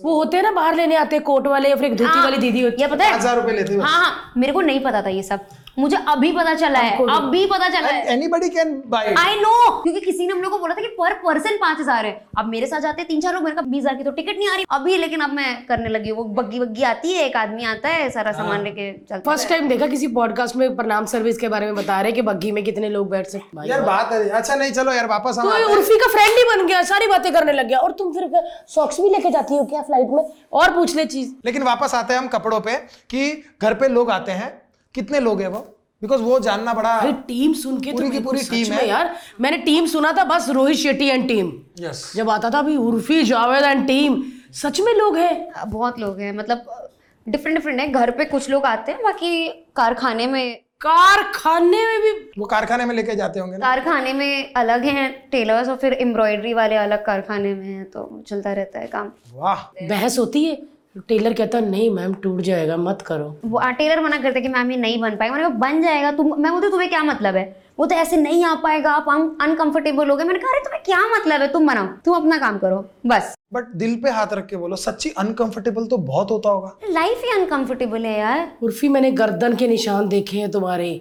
[0.00, 2.36] वो होते हैं ना बाहर लेने आते हैं कोट वाले या फिर एक धोती वाली
[2.36, 3.18] दीदी होती ये पता है?
[3.18, 5.40] हज़ार रुपए लेते हैं हाँ हाँ। मेरे को नहीं पता था ये सब।
[5.76, 9.52] मुझे अभी पता चला है अभी पता चला है। Anybody can buy I know
[9.82, 12.46] क्योंकि किसी ने हम लोग को बोला था कि पर पर्सन पाँच हज़ार है। अब
[12.46, 14.48] मेरे साथ जाते हैं तीन चार लोग मेरे का बीस हज़ार की तो टिकट नहीं
[14.48, 17.36] आ रही। अभी लेकिन अब मैं करने लगी हूँ। वो बग्गी बग्गी आती है एक
[17.36, 21.38] आदमी आता है सारा सामान लेके चलता फ़र्स्ट टाइम देखा किसी पॉडकास्ट में प्रणाम सर्विस
[21.38, 24.28] के बारे में बता रहे कि बग्घी में कितने लोग बैठ सकते यार बात है।
[24.30, 27.32] अच्छा नहीं चलो यार वापस तो हैं। उर्फी का फ्रेंड ही बन गया सारी बातें
[27.32, 28.30] करने लग गया। और तुम फिर
[28.68, 30.24] सॉक्स भी लेके जाती हो क्या फ़्लाइट में?
[30.52, 32.76] और पूछ ले चीज़। लेकिन वापस आते हैं हम कपड़ों पे
[33.10, 34.60] कि घर पे लोग आते हैं
[34.94, 35.58] कितने लोग हैं वो?
[36.02, 39.14] बिकॉज़ वो जानना बड़ा भाई टीम सुन के पूरी तो की पूरी टीम है। यार
[39.40, 43.22] मैंने टीम सुना था बस Rohit Shetty and team yes जब आता था अभी उर्फी
[43.24, 44.22] जावेद एंड टीम
[44.62, 45.34] सच में लोग हैं?
[45.56, 46.88] है बहुत लोग हैं मतलब
[47.26, 52.10] डिफरेंट डिफरेंट है। घर पे कुछ लोग आते हैं बाकी कारखाने में कारखाने में भी
[52.38, 56.76] वो कारखाने में लेके जाते होंगे कारखाने में अलग हैं टेलर्स और फिर एम्ब्रॉयडरी वाले
[56.76, 60.54] अलग कारखाने में हैं तो चलता रहता है काम। वाह। बहस होती है?
[60.98, 64.70] टेलर कहता नहीं मैम टूट जाएगा मत करो। वो आ, टेलर मना करते कि मैम
[64.70, 67.44] ये नहीं बन पाएगा। मैंने कहा बन जाएगा तुम मैं बोलती तुम्हें क्या मतलब है?
[67.78, 69.08] वो तो ऐसे नहीं आ पाएगा आप
[69.42, 71.48] अनकंफर्टेबल हो। गए मैंने कहा अरे तुम्हें क्या मतलब है?
[71.52, 75.10] तुम बनाओ तुम अपना काम करो बस। बट दिल पे हाथ रख के बोलो सच्ची
[75.18, 80.08] अनकंफर्टेबल तो बहुत होता होगा। लाइफ ही अनकंफर्टेबल है यार। उर्फी मैंने गर्दन के निशान
[80.08, 81.00] देखे हैं तुम्हारे।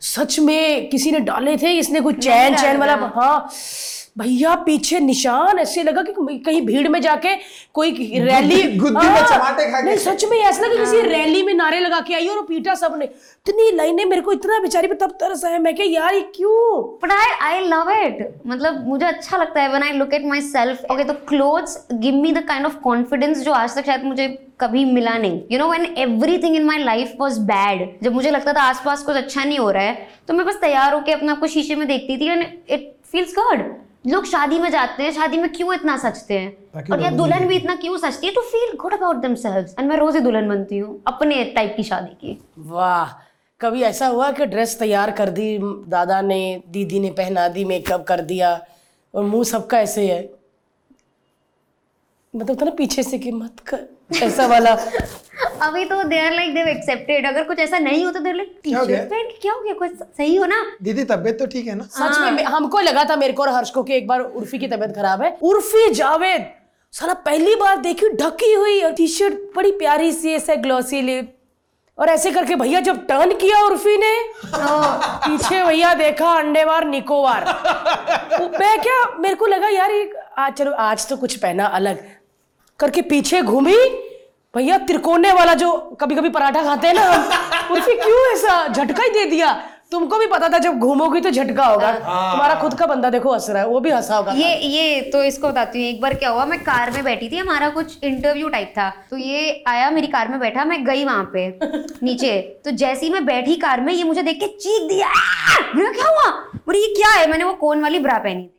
[0.00, 1.78] सच में किसी ने डाले थे?
[1.78, 3.48] इसने कुछ चैन चैन वाला हाँ।
[4.16, 7.34] भैया पीछे निशान ऐसे लगा कि कहीं भीड़ में जाके
[7.74, 11.42] कोई रैली गुद्दी में हाँ, चमाटे खा के। नहीं सच में ऐसा लगा किसी रैली
[11.42, 14.94] में नारे लगा के आई और पीटा सबने। इतनी लाइनें मेरे को इतना बेचारी पे
[14.94, 16.82] तब तरस आया। मैं क्या यार ये क्यों?
[17.02, 20.90] But I I love it मतलब मुझे अच्छा लगता है। When I look at myself
[20.92, 24.28] okay तो clothes give me the kind of confidence जो आज तक शायद मुझे
[24.60, 28.52] कभी मिला नहीं। You know when everything in my life was bad जब मुझे लगता
[28.52, 31.40] था आसपास कुछ अच्छा नहीं हो रहा है तो मैं बस तैयार होकर अपने आप
[31.40, 33.74] को शीशे में देखती थी एंड इट फील्स गुड
[34.06, 36.82] लोग शादी में जाते हैं शादी में क्यों इतना सचते हैं?
[36.92, 38.32] और या दुल्हन भी इतना क्यों सचती है?
[38.32, 41.82] To feel good about themselves and मैं रोज ही दुल्हन बनती हूँ अपने टाइप की
[41.82, 43.12] शादी की। वाह
[43.60, 45.58] कभी ऐसा हुआ कि ड्रेस तैयार कर दी
[45.88, 48.60] दादा ने दीदी ने पहना दी मेकअप कर दिया
[49.14, 50.22] और मुँह सबका ऐसे है?
[52.36, 53.86] मतलब था ना पीछे से कि मत कर
[54.24, 54.70] ऐसा वाला।
[55.62, 58.70] अभी तो they are like they've accepted अगर कुछ ऐसा नहीं होता देर लाइक टी
[58.70, 59.02] क्या हो गया?
[59.04, 59.74] पहन के क्या हो गया?
[59.74, 60.62] कुछ सही हो ना?
[60.82, 61.84] दीदी तबीयत तो ठीक है ना?
[61.92, 64.68] सच में हमको लगा था मेरे को और हर्ष को कि एक बार उर्फी की
[64.68, 66.46] तबीयत खराब है। उर्फी जावेद
[66.94, 71.32] साला पहली बार देखी ढकी हुई और टी शर्ट बड़ी प्यारी सी ऐसे ग्लॉसी लिप
[71.98, 74.12] और ऐसे करके भैया जब टर्न किया उर्फी ने
[74.54, 77.44] पीछे भैया देखा अंडेवार निकोबार।
[78.40, 82.04] वो मैं क्या मेरे को लगा यार ये आज चलो आज तो कुछ पहना अलग।
[82.80, 83.76] करके पीछे घूमी।
[84.54, 89.10] भैया तिरकोने वाला जो कभी कभी पराठा खाते हैं ना उर्फी क्यों ऐसा झटका ही
[89.10, 89.52] दे दिया?
[89.90, 93.48] तुमको भी पता था जब घूमोगी तो झटका होगा। तुम्हारा खुद का बंदा देखो हंस
[93.50, 96.30] रहा है वो भी हंसा होगा। ये ये तो इसको बताती हूँ एक बार क्या
[96.30, 100.06] हुआ मैं कार में बैठी थी हमारा कुछ इंटरव्यू टाइप था। तो ये आया मेरी
[100.06, 101.48] कार में बैठा मैं गई वहाँ पे
[102.02, 105.10] नीचे। तो जैसी मैं बैठी कार में ये मुझे देख के चीख दिया
[105.76, 106.55] क्या हुआ?
[106.66, 107.26] बोले ये क्या है?
[107.30, 108.50] मैंने वो कोन वाली ब्रा पहनी थी.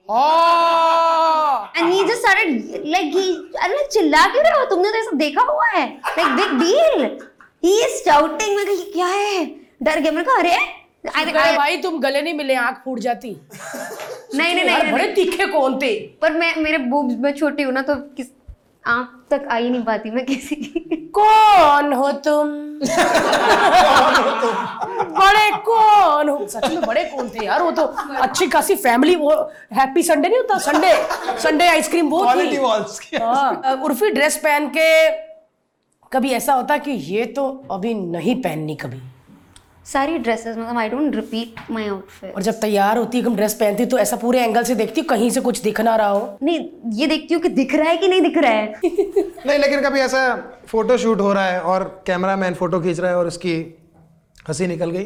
[1.77, 3.31] And he just started like he
[3.63, 4.65] अरे चिल्ला क्यों रहे हो?
[4.65, 7.03] तुमने तो ऐसा देखा हुआ है। Like big deal
[7.63, 9.45] he is shouting मैं कहा, ये क्या है?
[9.83, 10.55] डर गया। मैंने कहा अरे
[11.07, 13.29] I भाई तुम गले नहीं मिले आँख फूट जाती।
[14.35, 15.93] नहीं नहीं नहीं बड़े तीखे कौन थे?
[16.21, 18.27] पर मैं मेरे बूब्स में छोटी हूँ ना तो किस
[18.87, 22.47] आँख तक आ ही नहीं पाती मैं किसी की। कौन हो तुम?
[25.17, 26.45] बड़े कौन हो?
[26.47, 27.83] सच में बड़े कौन थे यार वो तो
[28.21, 29.31] अच्छी खासी फैमिली वो
[29.73, 30.57] हैप्पी संडे नहीं होता?
[30.61, 30.93] संडे
[31.41, 32.55] संडे आइसक्रीम वो थी।
[33.17, 34.87] हाँ उर्फी ड्रेस पहन के
[36.11, 39.01] कभी ऐसा होता कि ये तो अभी नहीं पहननी कभी।
[39.87, 43.85] सारी ड्रेसेस मतलब I don't repeat my outfit और जब तैयार होती है ड्रेस पहनती
[43.85, 46.59] तो ऐसा पूरे एंगल से देखती हूँ कहीं से कुछ दिख ना रहा हो। नहीं
[46.93, 49.99] ये देखती हूँ कि दिख रहा है कि नहीं दिख रहा है। नहीं लेकिन कभी
[49.99, 50.23] ऐसा
[50.67, 53.53] फ़ोटो शूट हो रहा है और कैमरा मैन फ़ोटो खींच रहा है और उसकी
[54.49, 55.05] हँसी निकल गई।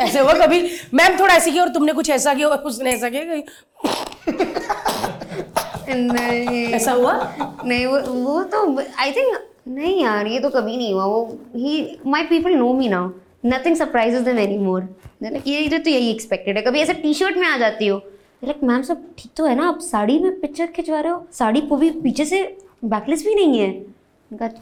[0.00, 0.60] ऐसे हुआ कभी?
[0.94, 3.22] मैम थोड़ा ऐसे किया और तुमने कुछ ऐसा किया और उसने ऐसा किया
[5.88, 7.12] नहीं। ऐसा हुआ?
[7.64, 9.36] नहीं वो वो तो आई थिंक
[9.68, 13.08] नहीं यार ये तो कभी नहीं हुआ। वो ही my people know me now
[13.44, 14.82] nothing surprises them any more
[15.46, 17.96] ये तो यही एक्सपेक्टेड है। कभी ऐसे टी शर्ट में आ जाती हो?
[18.44, 19.68] लाइक मैम सब ठीक तो है ना?
[19.68, 21.26] आप साड़ी में पिक्चर खिंचवा रहे हो?
[21.32, 22.42] साड़ी को भी पीछे से
[22.84, 23.72] बैकलेस भी नहीं है?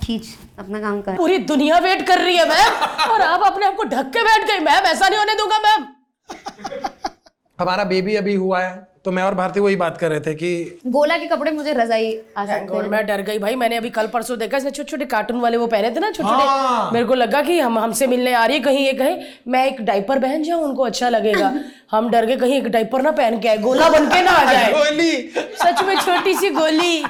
[0.04, 0.26] खींच
[0.58, 3.84] अपना काम कर। पूरी दुनिया वेट कर रही है मैम और आप अपने आप को
[3.84, 5.86] ढक के बैठ गई मैम ऐसा नहीं होने दूँगा मैम
[7.60, 10.80] हमारा बेबी अभी हुआ है। तो मैं और भारती वही बात कर रहे थे कि
[10.86, 14.06] गोला के कपड़े मुझे रजाई आ सकते God, मैं डर गई भाई मैंने अभी कल
[14.06, 17.04] परसों देखा इसने छोटे छोटे कार्टून वाले वो पहने थे ना छोटे छोटे हाँ। मेरे
[17.06, 19.16] को लगा कि हम हमसे मिलने आ रही है कहीं ये कहे।
[19.48, 21.52] मैं एक डाइपर पहन जाऊँ उनको अच्छा लगेगा।
[21.90, 24.52] हम डर गए कहीं एक डाइपर ना पहन के आए गोला बन के ना आ
[24.52, 25.16] जाए। गोली।
[25.62, 27.04] सच में छोटी सी गोली।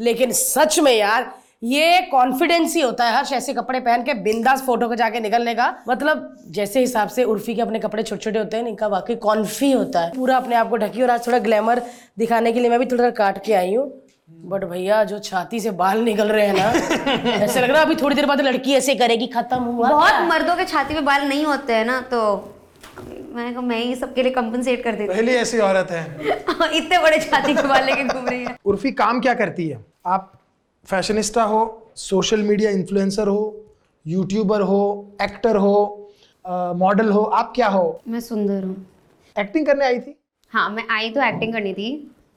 [0.00, 1.30] लेकिन सच में यार
[1.62, 5.54] ये कॉन्फिडेंस ही होता है हर्ष ऐसे कपड़े पहन के बिंदास फ़ोटो को जाके निकलने
[5.54, 9.14] का। मतलब जैसे हिसाब से उर्फी के अपने कपड़े छोटे छोटे होते हैं इनका वाकई
[9.22, 11.82] कॉन्फी होता है। पूरा अपने आप को ढकी और आज थोड़ा ग्लैमर
[12.18, 13.86] दिखाने के लिए मैं भी थोड़ा काट के आई हूँ।
[14.50, 17.94] बट भैया जो छाती से बाल निकल रहे हैं ना ऐसे लग रहा है अभी
[17.96, 21.44] थोड़ी देर बाद लड़की ऐसे करेगी खत्म हुआ बहुत मर्दों के छाती पे बाल नहीं
[21.44, 22.22] होते हैं ना तो
[23.02, 26.04] मैंने कहा मैं ही सबके लिए कंपनसेट कर देती पहली ऐसी औरत है।
[26.76, 29.84] इतने बड़े छाती के बाल लेके घूम रही है। उर्फी काम क्या करती है?
[30.06, 30.32] आप
[30.86, 31.60] फैशनिस्टा हो
[31.96, 33.40] सोशल मीडिया इन्फ्लुएंसर हो
[34.06, 34.80] यूट्यूबर हो
[35.22, 35.74] एक्टर हो
[36.78, 38.00] मॉडल हो आप क्या हो?
[38.08, 38.76] मैं सुंदर हूँ।
[39.36, 40.14] एक्टिंग करने आई थी?
[40.52, 41.88] हाँ मैं आई तो एक्टिंग करनी थी।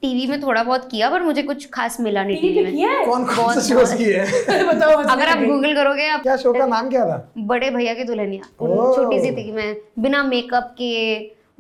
[0.02, 3.06] टीवी में थोड़ा बहुत किया पर मुझे कुछ खास मिला नहीं टीवी में। किया है?
[3.06, 4.26] कौन कौन से शोज़ की है?
[4.68, 7.32] बताओ अगर आप गूगल करोगे आप क्या शो का नाम क्या था?
[7.38, 8.44] बड़े भैया की दुल्हनिया।
[8.96, 10.90] छोटी सी थी मैं बिना मेकअप के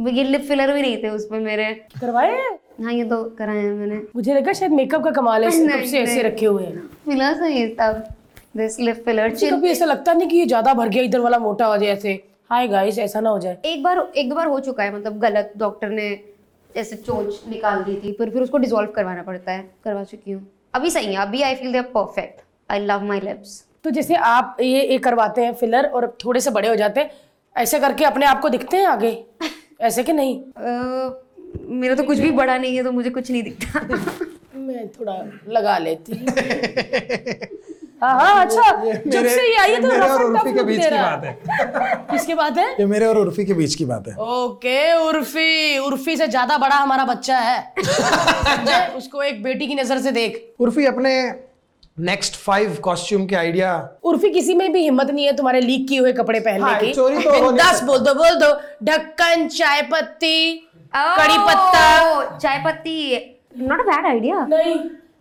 [0.10, 2.38] ये लिप फिलर भी नहीं थे उसमें मेरे। करवाए
[2.81, 2.93] हैं?
[2.93, 6.21] ये तो कराए हैं मैंने। मुझे लगा शायद मेकअप का कमाल है कब से ऐसे
[6.23, 8.03] रखे हुए हैं। मिला सही तब
[8.57, 11.39] दिस लिप फिलर मुझे कभी ऐसा लगता नहीं कि ये ज़्यादा भर गया इधर वाला
[11.39, 14.47] मोटा हो जाए ऐसे। हाय गाइस ऐसा ना हो जाए। एक बार एक दो बार
[14.47, 16.09] हो चुका है मतलब गलत डॉक्टर ने
[16.69, 20.45] जैसे चोंच निकाल दी थी पर फिर उसको डिसॉल्व करवाना पड़ता है करवा चुकी हूँ।
[20.75, 24.57] अभी सही है अभी I feel they perfect I love my lips तो जैसे आप
[24.61, 27.11] ये ये करवाते हैं फिलर और थोड़े से बड़े हो जाते हैं
[27.55, 29.11] ऐसे करके अपने आप को दिखते हैं आगे?
[29.81, 30.39] ऐसे कि नहीं?
[31.55, 33.79] मेरा तो कुछ भी बड़ा नहीं है तो मुझे कुछ नहीं दिखता।
[34.57, 35.13] मैं थोड़ा
[35.49, 36.25] लगा लेती
[38.01, 40.89] हाँ। हाँ अच्छा जब से ये आई है तो मेरे और उर्फी के बीच की
[40.91, 42.69] बात है। है किसकी बात है?
[42.79, 46.75] ये मेरे और उर्फी के बीच की बात है। ओके उर्फी उर्फी से ज़्यादा बड़ा
[46.75, 47.73] हमारा बच्चा है।
[48.97, 51.13] उसको एक बेटी की नज़र से देख। उर्फी अपने
[51.97, 53.71] नेक्स्ट फाइव कॉस्ट्यूम के आइडिया
[54.03, 56.93] उर्फी किसी में भी हिम्मत नहीं है तुम्हारे लीक किए हुए कपड़े पहनने हाँ, की।
[56.93, 58.53] चोरी तो दस बोल दो बोल दो।
[58.85, 62.95] ढक्कन चाय पत्ती कड़ी पत्ता। चाय पत्ती।
[63.58, 64.75] नॉट अ बैड आइडिया नहीं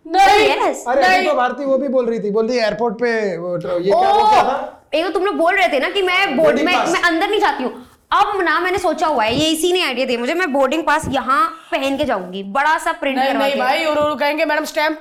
[0.05, 3.11] नहीं यस अरे अभी तो भारती वो भी बोल रही थी बोल रही एयरपोर्ट पे
[3.37, 4.43] वो ट्र- ये क्या वो क्या?
[4.43, 6.93] था एक तो तुम लोग बोल रहे थे ना कि मैं बोर्ड Boarding में pass.
[6.93, 7.73] मैं अंदर नहीं जाती हूँ।
[8.11, 11.05] अब ना मैंने सोचा हुआ है ये इसी ने आइडिया दिया मुझे मैं बोर्डिंग पास
[11.09, 14.99] यहाँ पहन के जाऊँगी। बड़ा सा प्रिंट नहीं नहीं भाई और और कहेंगे मैडम स्टैंप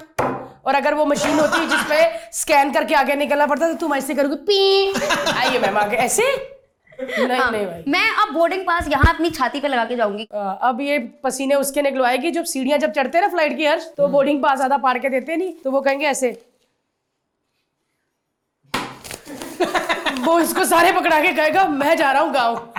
[0.67, 2.03] और अगर वो मशीन होती है जिसपे
[2.33, 4.93] स्कैन करके आगे निकलना पड़ता तो तुम ऐसे करोगे पी.
[5.37, 6.58] आइए मैम आगे ऐसे?
[7.01, 10.81] नहीं नहीं भाई। मैं अब बोर्डिंग पास यहाँ अपनी छाती पे लगा के जाऊँगी। अब
[10.81, 14.61] ये पसीने उसके निकलवाएगी जब सीढ़ियाँ जब चढ़ते ना फ़्लाइट की हर्ष तो बोर्डिंग पास
[14.61, 16.31] आधा पार के देते नहीं तो वो कहेंगे ऐसे।
[20.21, 22.73] वो इसको सारे पकड़ा के कहेगा मैं जा रहा हूँ गाँव।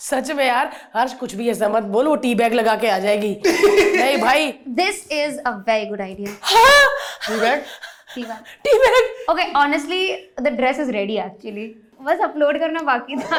[0.00, 2.98] सच में यार हर्ष कुछ भी ऐसा मत बोल वो टी बैग लगा के आ
[2.98, 6.86] जाएगी। नहीं भाई। This is a very good idea हाँ।
[7.26, 11.66] Tea bag tea bag okay honestly the dress is ready actually
[12.00, 13.38] बस अपलोड करना बाकी था।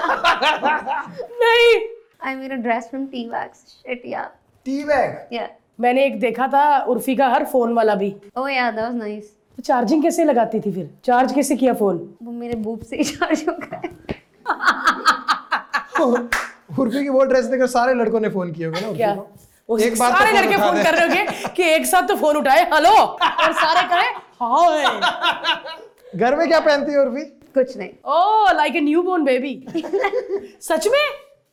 [1.41, 1.75] नहीं।
[2.25, 4.21] I a dress from tea wax sheet या
[4.65, 5.47] टी बैग या
[5.79, 9.31] मैंने एक देखा था उर्फी का हर फ़ोन वाला भी। Oh yeah that was nice
[9.57, 10.89] तो चार्जिंग कैसे लगाती थी फिर?
[11.05, 13.89] चार्ज कैसे किया फ़ोन वो मेरे बूब से ही चार्ज हो गए।
[16.79, 19.11] उर्फी की वो ड्रेस देखकर सारे लड़कों ने फ़ोन किया होंगे ना क्या?
[19.69, 22.35] एक बार तो सारे फ़ोन लड़के फ़ोन कर रहे होंगे कि एक साथ तो फ़ोन
[22.37, 24.07] उठाए। हेलो और सारे कहे
[24.41, 24.85] हाय
[26.19, 27.36] घर में क्या पहनती है उर्फी?
[27.57, 29.53] कुछ नहीं। Oh like a newborn baby
[30.61, 31.05] सच में?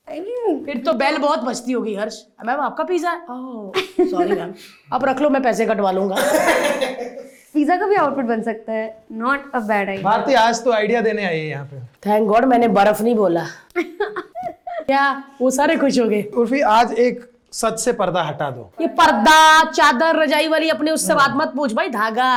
[0.09, 3.27] आई मीन फिर तो बेल बहुत बजती होगी हर्ष। मैम आपका पिज्जा है?
[4.11, 4.53] सॉरी मैम
[4.93, 6.17] आप रख लो मैं पैसे कटवा लूँगा।
[7.55, 11.01] पिज्जा का भी आउटफिट बन सकता है। Not a bad idea Bharti आज तो आइडिया
[11.01, 15.23] देने आई है यहाँ पे। थैंक गॉड मैंने बर्फ़ नहीं बोला। क्या?
[15.41, 17.21] वो सारे खुश हो गए। उर्फी आज एक
[17.61, 19.39] सच से पर्दा हटा दो ये पर्दा
[19.71, 22.31] चादर रजाई वाली अपने उससे बात मत पूछ भाई धागा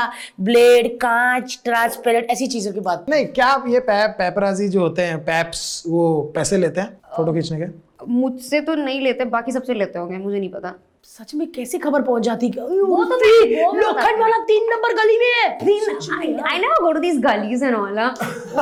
[0.49, 5.01] ब्लेड कांच ट्रांसपेरेंट ऐसी चीज़ों की बात नहीं क्या आप ये पैप पैपराजी जो होते
[5.11, 6.03] हैं पैप्स वो
[6.35, 7.71] पैसे लेते हैं फ़ोटो खींचने के
[8.19, 10.73] मुझसे तो नहीं लेते बाकी सबसे लेते होंगे मुझे नहीं पता
[11.17, 14.93] सच में कैसे खबर पहुँच जाती कि वो तो मैं- मैं लोखंड वाला तीन नंबर
[15.01, 15.47] गली में है
[16.17, 17.99] I, I never go to these gullies and all.
[18.03, 18.13] huh?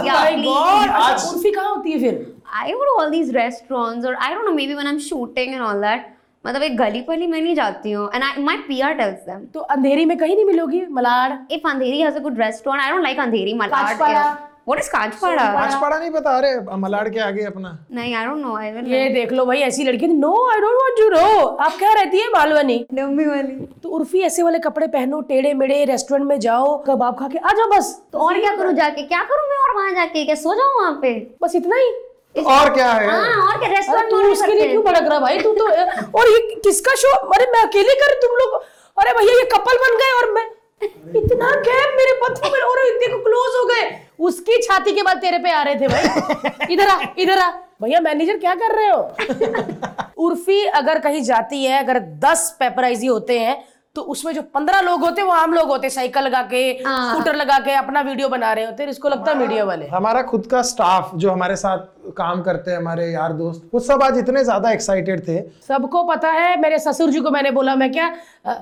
[0.04, 0.46] Yeah, My please.
[0.48, 2.26] God, अच्छा, उर्फी कहाँ होती है फिर
[2.64, 5.68] I go to all these restaurants or I don't know maybe when I'm shooting and
[5.70, 6.12] all that.
[6.46, 9.46] मतलब एक गली पली मैं नहीं जाती हूँ and I, my PR tells them.
[9.54, 10.86] तो अंधेरी में कहीं नहीं मिलोगी?
[10.92, 11.32] Malad.
[12.06, 14.14] Has a good restaurant I don't like Andheri Malad Kanchpada.
[14.14, 14.36] yeah.
[14.66, 18.54] what is Kanchpada पाँच नहीं पता अरे मलाड के आगे अपना। नहीं I don't know
[18.58, 21.78] I will ये देख लो भाई ऐसी लड़की no I don't want to know आप
[21.80, 26.28] क्या रहती है मालवनी डम्मी वाली। तो उर्फी ऐसे वाले कपड़े पहनो टेढ़े मेढ़े रेस्टोरेंट
[26.30, 29.02] में जाओ कबाब खा के आ जाओ बस। तो और क्या करूँ जाके?
[29.02, 30.26] क्या करूँ मैं और वहाँ जाके?
[30.26, 31.14] क्या सो जाऊँ वहाँ पे?
[31.42, 31.92] बस इतना ही।
[32.44, 33.08] और क्या है?
[33.10, 35.40] हाँ और क्या रेस्टोरेंट तू उसके लिए क्यों भड़क रहा भाई?
[35.40, 35.66] तू तो
[36.20, 38.62] और ये किसका शो अरे मैं अकेले कर तुम लोग।
[38.98, 40.44] अरे भैया ये कपल बन गए और मैं
[41.20, 43.90] इतना गैप मेरे पत्थर में और देखो क्लोज हो गए।
[44.28, 47.50] उसकी छाती के बाद तेरे पे आ रहे थे भाई। इधर आ इधर आ।
[47.82, 49.00] भैया मैनेजर क्या कर रहे हो?
[50.26, 53.56] उर्फी अगर कहीं जाती है अगर दस पेपराइजी होते हैं
[53.96, 57.36] तो उसमें जो पंद्रह लोग होते वो आम लोग होते साइकिल लगा के हाँ। स्कूटर
[57.36, 60.62] लगा के अपना वीडियो बना रहे होते इसको लगता है मीडिया वाले। हमारा खुद का
[60.62, 64.72] स्टाफ जो हमारे साथ काम करते हैं हमारे यार दोस्त वो सब आज इतने ज़्यादा
[64.72, 68.14] एक्साइटेड थे। सबको पता है मेरे ससुर जी को मैंने बोला मैं क्या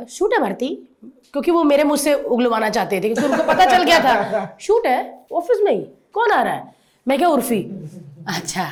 [0.09, 0.69] शूट है भरती?
[1.33, 4.87] क्योंकि वो मेरे मुँह से उगलवाना चाहते थे क्योंकि उनको पता चल गया था शूट
[4.87, 4.99] है
[5.33, 5.81] ऑफ़िस में ही
[6.13, 6.73] कौन आ रहा है?
[7.07, 7.61] मैं क्या उर्फी?
[8.37, 8.63] अच्छा।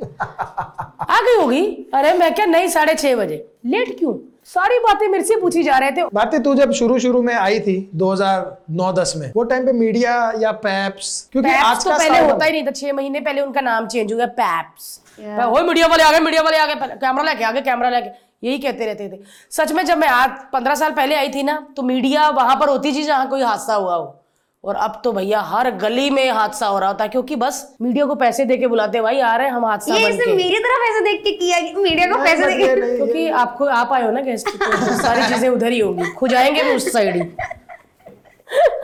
[0.00, 1.64] आ गई होगी?
[1.94, 4.14] अरे मैं क्या नहीं साढ़े छह बजे। लेट क्यों?
[4.46, 7.58] सारी बातें मेरे से पूछी जा रहे थे। बातें तू जब शुरू शुरू में आई
[7.60, 12.18] थी 2009-10 में वो टाइम पे मीडिया या पैप्स क्योंकि पैप्स आज तो का पहले
[12.20, 15.86] होता ही नहीं था छह महीने पहले उनका नाम चेंज हो गया पैप्स हो मीडिया
[15.86, 18.08] वाले आ गए मीडिया वाले आ गए कैमरा लेके आ गए कैमरा लेके।
[18.42, 19.18] यही कहते रहते थे।
[19.50, 22.68] सच में जब मैं आज पंद्रह साल पहले आई थी ना तो मीडिया वहाँ पर
[22.68, 24.19] होती थी जहाँ कोई हादसा हुआ हो।
[24.64, 28.06] और अब तो भैया हर गली में हादसा हो रहा होता है क्योंकि बस मीडिया
[28.06, 30.82] को पैसे देके बुलाते हैं, भाई आ रहे हैं हम हादसा ये इसने मेरी तरफ़
[30.90, 34.02] ऐसे देख के किया कि मीडिया को पैसे देके। दे के क्योंकि आपको आप आए
[34.02, 37.22] हो ना गेस्ट तो सारी चीज़ें उधर ही होंगी खुजाएँगे भी उस साइड ही।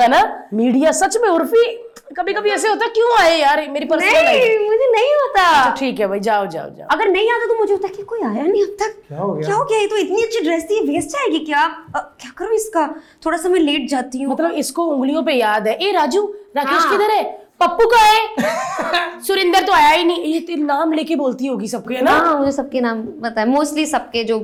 [0.00, 0.48] है ना?
[0.54, 1.66] मीडिया सच में उर्फी
[2.16, 3.68] कभी कभी ऐसे होता क्यों आए यार?
[3.70, 7.46] मेरी पर्सनल नहीं मुझे नहीं होता। ठीक है भाई जाओ जाओ जाओ। अगर नहीं आता
[7.46, 9.46] तो मुझे होता कि कोई आया नहीं अब तक। क्या हो गया?
[9.46, 9.78] क्या हो गया?
[9.78, 11.62] ये तो इतनी अच्छी ड्रेस थी वेस्ट जाएगी क्या?
[11.96, 12.86] अ, क्या करूँ इसका?
[13.26, 16.22] थोड़ा सा मैं लेट जाती हूँ। मतलब इसको उंगलियों पे याद है। ए राजू
[16.56, 17.22] राकेश हाँ। किधर है?
[17.60, 19.20] पप्पू का है?
[19.20, 22.10] सुरिंदर तो आया ही नहीं। ये नाम लेके बोलती होगी सबके है ना?
[22.10, 24.38] हाँ मुझे सबके नाम पता है। मोस्टली सबके जो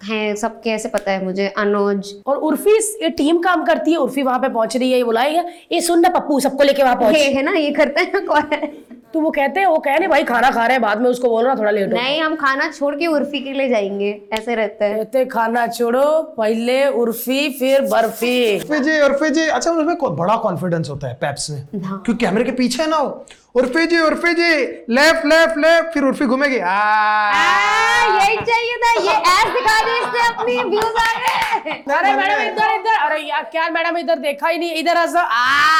[0.00, 4.22] हैं सब कैसे पता है मुझे अनुज। और उर्फी ये टीम काम करती है उर्फी
[4.22, 7.16] वहाँ पे पहुँच रही है ये बुलाएगा। ये सुन ना पप्पू सबको लेके वहाँ पहुँच।
[7.16, 8.72] ये है ना ये करता है कौन है?
[9.14, 11.28] तो वो कहते हैं वो कह नहीं भाई खाना खा रहे हैं बाद में उसको
[11.28, 14.84] बोल रहा थोड़ा लेट नहीं हम खाना छोड़ के उर्फी के लिए जाएँगे ऐसे रहता
[14.84, 16.04] है। कहते खाना छोड़ो
[16.38, 21.50] पहले उर्फी फिर बर्फ़ी। उर्फी जी उर्फी जी। अच्छा उसमें बड़ा कॉन्फिडेंस होता है पैप्स
[21.50, 24.50] में। हाँ। क्योंकि कैमरे के पीछे ना हो। Urfi ji Urfi ji
[24.94, 29.98] left left left फिर उर्फी घूमेगी। आ। आ, यही चाहिए था ये ऐड दिखा दी
[29.98, 34.48] इसने अपनी व्यूज़ आ गए अरे मैडम इधर इधर। अरे यार क्या मैडम इधर देखा
[34.48, 35.77] ही नहीं। इधर ऐसा आ।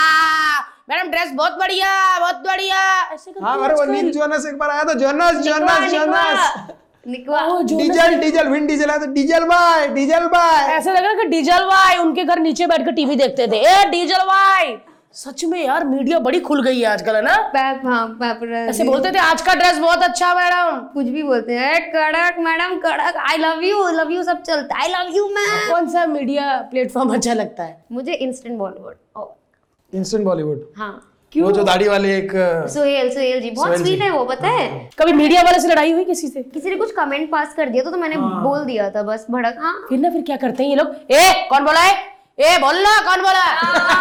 [0.89, 2.81] मैडम ड्रेस बहुत बढ़िया बहुत बढ़िया।
[3.15, 6.75] ऐसे हाँ अरे वो। नील जोनस एक बार आया था जोनस जोनस जोनस
[7.07, 11.17] निकवा डीजल डीजल विन डीजल आया था। डीजल बाय डीजल बाय ऐसे लग रहा है
[11.17, 14.77] कि डीजल भाई उनके घर नीचे बैठ कर टीवी देखते थे। ए डीजल भाई
[15.15, 17.37] सच में यार मीडिया बड़ी खुल गई है आजकल है ना?
[17.53, 21.55] पैप हाँ पैप ऐसे बोलते थे आज का ड्रेस बहुत अच्छा मैडम। कुछ भी बोलते
[21.55, 25.27] हैं। कड़क मैडम कड़क। I love you love you सब चलता है। आई लव यू
[25.29, 27.85] मैम कौन सा मीडिया प्लेटफॉर्म अच्छा लगता है?
[27.93, 28.95] मुझे इंस्टेंट बॉलीवुड
[29.93, 32.31] इंस्टेंट बॉलीवुड हाँ वो जो दाढ़ी वाले एक
[32.73, 34.69] सुहेल सुहेल जी बहुत स्वीट है वो पता है?
[34.99, 36.43] कभी मीडिया वाले से लड़ाई हुई किसी से?
[36.43, 39.57] किसी ने कुछ कमेंट पास कर दिया तो, तो मैंने बोल दिया था बस भड़क
[39.61, 40.95] हाँ। फिर ना फिर क्या करते हैं ये लोग?
[41.11, 41.95] ए कौन बोला है?
[42.41, 43.45] ए बोलना कौन बोला?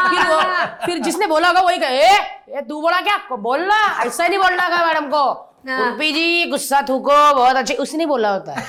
[0.10, 0.40] फिर वो
[0.86, 2.18] फिर जिसने बोला होगा वही कहे ए
[2.50, 3.18] ए तू बोला क्या?
[3.38, 3.76] बोलना?
[4.06, 5.24] ऐसा नहीं बोलना का मैडम को।
[5.70, 8.64] हाँ। उर्फी जी गुस्सा थूको बहुत अच्छे उसने बोला होता है।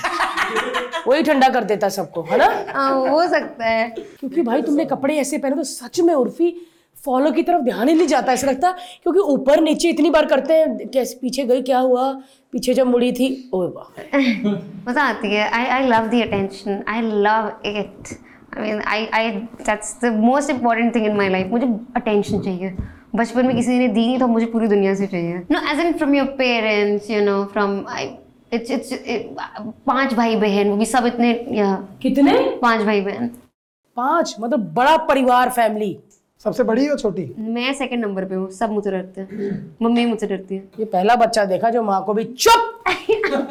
[1.07, 2.48] वही ठंडा कर देता सबको है ना?
[2.74, 6.50] हाँ, हो सकता है। क्योंकि भाई तुमने कपड़े ऐसे पहने तो सच में उर्फी
[7.04, 8.70] फॉलो की तरफ़ ध्यान ही नहीं जाता ऐसा लगता
[9.02, 12.11] क्योंकि ऊपर नीचे इतनी बार करते हैं कैसे पीछे गई क्या हुआ
[12.52, 14.18] पीछे जब मुड़ी थी ओ वाह
[14.88, 18.14] मज़ा आती है I I love the attention I love it
[18.56, 22.74] I mean I I that's the most important thing in my life मुझे अटेंशन चाहिए।
[23.16, 25.92] बचपन में किसी ने दी नहीं तो मुझे पूरी दुनिया से चाहिए। No as an
[25.92, 28.11] from your parents you know from I
[28.52, 28.90] it's it's
[29.87, 32.32] पाँच भाई बहन वो भी सब इतने या कितने?
[32.62, 33.30] पाँच भाई बहन
[33.96, 34.34] पाँच?
[34.40, 35.96] मतलब बड़ा परिवार फैमिली
[36.44, 37.22] सबसे बड़ी हो छोटी?
[37.38, 41.14] मैं सेकंड नंबर पे हूँ सब मुझसे डरते हैं। मम्मी मुझसे डरती है। ये पहला
[41.16, 42.74] बच्चा देखा जो माँ को भी चुप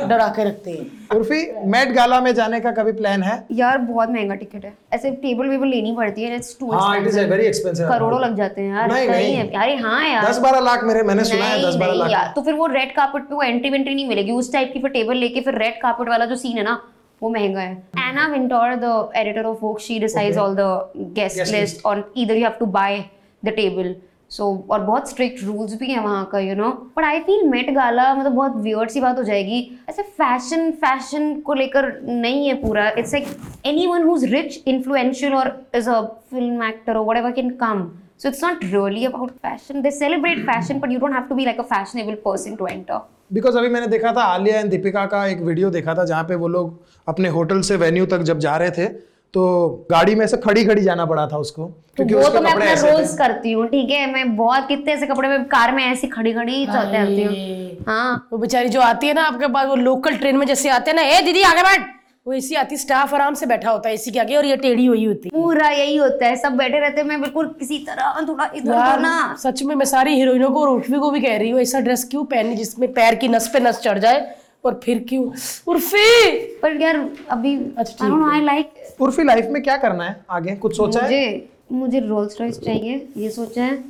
[0.10, 3.36] डरा के रखते हैं। उर्फी मेट गाला में जाने का कभी प्लान है?
[3.52, 7.08] यार बहुत महँगा टिकट है। ऐसे टेबल वेबल लेनी पड़ती है इट्स टू हाँ इट
[7.08, 10.38] इज़ वेरी एक्सपेंसिव करोड़ों लग जाते हैं यार नहीं, नहीं। है। अरे हाँ यार। दस
[10.40, 12.68] बारह लाख मेरे मैंने सुना है नहीं दस बारह नहीं लाख। यार तो फिर वो
[12.72, 15.58] रेड कार्पेट पे वो एंट्री वेंट्री नहीं मिलेगी। उस टाइप की फिर टेबल लेके फिर
[15.60, 16.82] रेड कार्पेट वाला जो सीन है ना
[17.23, 21.85] वो महंगा है Anna Wintour the editor of Vogue she decides all the guest list
[21.87, 23.05] on either you have to buy
[23.43, 23.95] the table
[24.32, 27.48] so so, और बहुत स्ट्रिक्ट रूल्स भी हैं वहाँ का you know but I feel
[27.50, 29.60] Met Gala मतलब बहुत weird सी बात हो जाएगी
[29.90, 33.28] ऐसे फ़ैशन फ़ैशन को लेकर नहीं है पूरा it's like
[33.88, 38.42] anyone who's rich influential or is a film actor or whatever can come So it's
[38.42, 39.84] not really about fashion.
[39.84, 43.00] They celebrate fashion, but you don't have to be like a fashionable person to enter.
[43.34, 46.36] Because अभी मैंने देखा था Alia and Deepika का एक video देखा था जहाँ पे
[46.36, 48.86] वो लोग अपने होटल से वेन्यू तक जब जा रहे थे
[49.34, 49.44] तो
[49.92, 52.66] गाड़ी में से खड़ी खड़ी जाना पड़ा था उसको क्योंकि वो उसके तो मैं अपना
[52.66, 54.12] ऐसे रोज करती हूँ ठीक है?
[54.14, 58.28] मैं बहुत कितने ऐसे कपड़े में कार में ऐसी खड़ी खड़ी चलते रहती हूँ। हाँ।
[58.32, 60.96] वो बेचारी जो आती है ना आपके पास वो लोकल ट्रेन में जैसे आते हैं
[60.96, 64.12] ना ए दीदी आगे बैठ। वो इसी आती स्टाफ आराम से बैठा होता है एसी
[64.12, 67.02] के आगे और ये टेढ़ी हुई होती है। पूरा यही होता है सब बैठे रहते
[67.02, 70.70] हैं। मैं बिल्कुल किसी तरह थोड़ा इधर ना। सच में मैं सारी हीरोइनों को और
[70.70, 73.60] उर्फी को भी कह रही हूँ ऐसा ड्रेस क्यों पहनी जिसमें पैर की नस पे
[73.60, 74.36] नस चढ़ जाए?
[74.68, 75.24] और फिर क्यों?
[75.68, 76.38] उर्फी!
[76.62, 80.26] पर यार अभी अच्छा, I don't I like Urfi life में क्या करना है?
[80.30, 81.08] आगे कुछ सोचा है?
[81.08, 83.84] मुझे मुझे रोल्स रॉयस चाहिए ये सोचा है।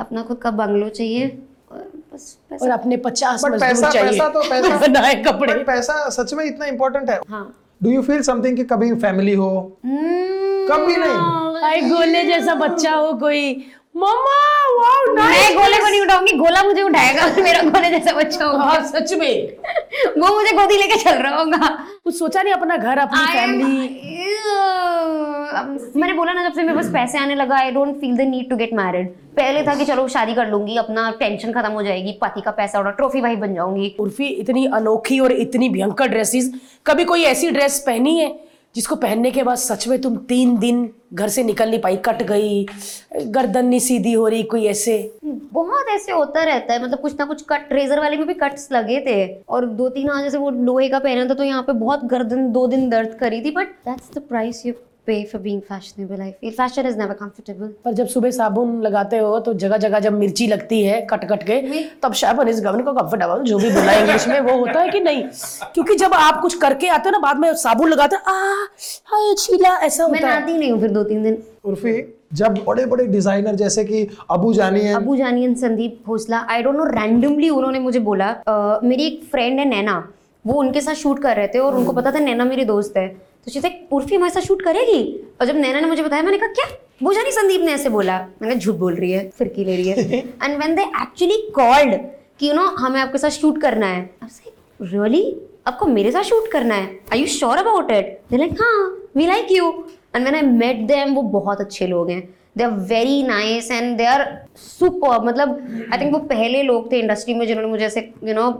[0.00, 1.38] अपना खुद का बंगलो चाहिए
[1.72, 5.54] और बस पैसा। और अपने पचास बट मजदूर पैसा चाहिए। पैसा तो पैसा बनाए कपड़े।
[5.54, 9.78] पैसा सच में इतना इम्पोर्टेंट है। हाँ। डू यू फील समथिंग कि कभी फैमिली हो?
[9.86, 13.64] Hmm, कभी नहीं। भाई गोले जैसा बच्चा हो कोई।
[13.96, 14.38] मम्मा
[14.76, 18.84] वाओ मैं गोले को नहीं उठाऊँगी गोला मुझे उठाएगा मेरा गोले जैसा बच्चा होगा। हाँ
[18.84, 19.56] सच में।
[20.18, 21.68] वो मुझे गोदी लेके चल रहा होगा।
[22.04, 24.02] कुछ सोचा नहीं अपना घर अपनी फैमिली
[25.96, 28.48] मैंने बोला ना जब से मेरे पास पैसे आने लगा I don't feel the need
[28.50, 32.12] to get married पहले था कि चलो शादी कर लूँगी अपना टेंशन खत्म हो जाएगी
[32.22, 36.52] पति का पैसा उड़ा ट्रॉफी भाई बन जाऊँगी। उर्फी इतनी अनोखी और इतनी भयंकर ड्रेसेस
[36.86, 38.28] कभी कोई ऐसी ड्रेस पहनी है?
[38.74, 42.22] जिसको पहनने के बाद सच में तुम तीन दिन घर से निकल नहीं पाई, कट
[42.22, 42.66] गई,
[43.16, 47.24] गर्दन नहीं सीधी हो रही कोई ऐसे। बहुत ऐसे होता रहता है मतलब कुछ ना
[47.24, 50.50] कुछ कट रेजर वाले में भी कट्स लगे थे। और दो तीन आज जैसे वो
[50.50, 53.68] लोहे का पहना था तो यहाँ पे बहुत गर्दन दो दिन दर्द करी थी but
[53.86, 54.74] that's the price you
[55.06, 59.18] pay for being fashionable I feel fashion is never comfortable पर जब सुबह साबुन लगाते
[59.18, 61.60] हो तो जगह जगह जब मिर्ची लगती है कट कट के
[62.02, 65.00] तब साबुन इस गवन को कंफर्टेबल जो भी बोला इंग्लिश में वो होता है कि
[65.00, 65.22] नहीं?
[65.74, 68.34] क्योंकि जब आप कुछ करके आते हो ना बाद में साबुन लगाते आ
[69.12, 71.92] हाय छीला ऐसा मैं होता है। नहाती नहीं हूँ फिर दो तीन दिन। उर्फी
[72.34, 76.76] जब बड़े बड़े डिज़ाइनर जैसे कि अबू जानी है। Abu जानियन Sandeep Bhosla I don't
[76.76, 79.96] know randomly उन्होंने मुझे बोला अ, मेरी एक फ्रेंड है नैना
[80.44, 83.06] वो उनके साथ शूट कर रहे थे और उनको पता था नैना मेरी दोस्त है।
[83.46, 83.60] तो शी
[83.92, 85.02] उर्फी हमारे साथ शूट करेगी?
[85.40, 86.66] और जब नैना ने मुझे बताया मैंने कहा क्या?
[87.02, 90.18] वो जानी संदीप ने ऐसे बोला। मैंने झूठ बोल रही है फिरकी ले रही है।
[90.18, 91.94] And when they actually called
[92.40, 94.10] कि यू नो हमें आपके साथ शूट करना है।
[94.82, 95.24] रियली
[95.66, 96.88] आपको मेरे साथ शूट करना है?
[97.12, 99.70] I you sure about it like हाँ we like you
[100.16, 102.22] and man I met them वो बहुत अच्छे लोग हैं।
[102.56, 104.24] They are very nice and they are
[104.56, 108.50] super मतलब आई थिंक वो पहले लोग थे इंडस्ट्री में जिन्होंने मुझे ऐसे यू नो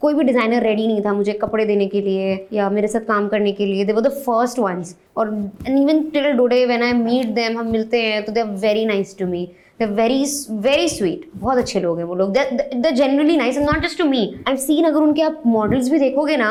[0.00, 3.28] कोई भी डिज़ाइनर रेडी नहीं था मुझे कपड़े देने के लिए या मेरे साथ काम
[3.28, 3.84] करने के लिए.
[3.84, 5.34] They were the first ones और
[5.66, 8.84] and even till dude when I meet them हम मिलते हैं तो they are very
[8.86, 9.48] nice to me
[9.80, 12.32] they very very sweet बहुत अच्छे लोग हैं वो लोग.
[12.32, 15.98] They generally nice and not just to me I seen अगर उनके आप मॉडल्स भी
[15.98, 16.50] देखोगे ना,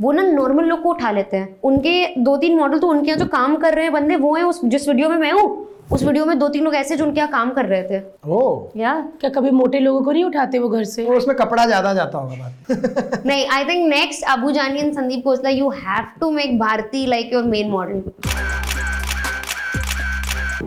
[0.00, 1.56] वो ना नॉर्मल लोग को उठा लेते हैं.
[1.64, 4.44] उनके दो तीन मॉडल तो उनके यहाँ जो काम कर रहे हैं बंदे, वो हैं
[4.44, 5.66] उस, जिस वीडियो में मैं हूँ.
[5.92, 8.70] उस वीडियो में दो तीन लोग ऐसे जो उनके यहाँ काम कर रहे थे। ओ।
[8.76, 8.92] या?
[9.20, 11.04] क्या कभी मोटे लोगों को नहीं उठाते वो घर से?
[11.04, 15.24] तो उसमें कपड़ा ज़्यादा जाता होगा बात। नहीं आई think next Abu Jani and Sandeep
[15.24, 18.02] Khosla you have to make Bharti like your main model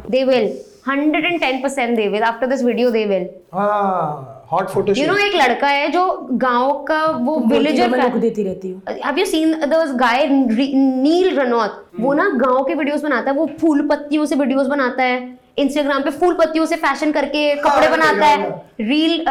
[0.10, 0.54] they will
[0.90, 2.24] 110% they will.
[2.24, 3.28] After this video they will.
[3.54, 6.06] हाँ। हॉट फ़ोटो you know एक लड़का है जो
[6.46, 11.38] गाँव का वो विलेजर मैं लुक देती रहती हूँ। Have you seen the guy Neel
[11.40, 15.22] Ranaut वो ना गाँव के वीडियोस बनाता है वो फूल पत्तियों से वीडियोस बनाता है।
[15.58, 18.50] इंस्टाग्राम पे फूल पत्तियों से फ़ैशन करके कपड़े हाँ, बनाता है।
[18.82, 19.26] रील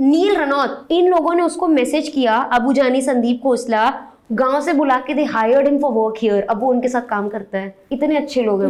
[0.00, 3.92] नील रनौत इन लोगों ने उसको मैसेज किया अबू जानी संदीप खोसला
[4.34, 7.28] गाँव से बुला के they hired him for work here अब वो उनके साथ काम
[7.28, 8.68] करता है। इतने अच्छे लोग हैं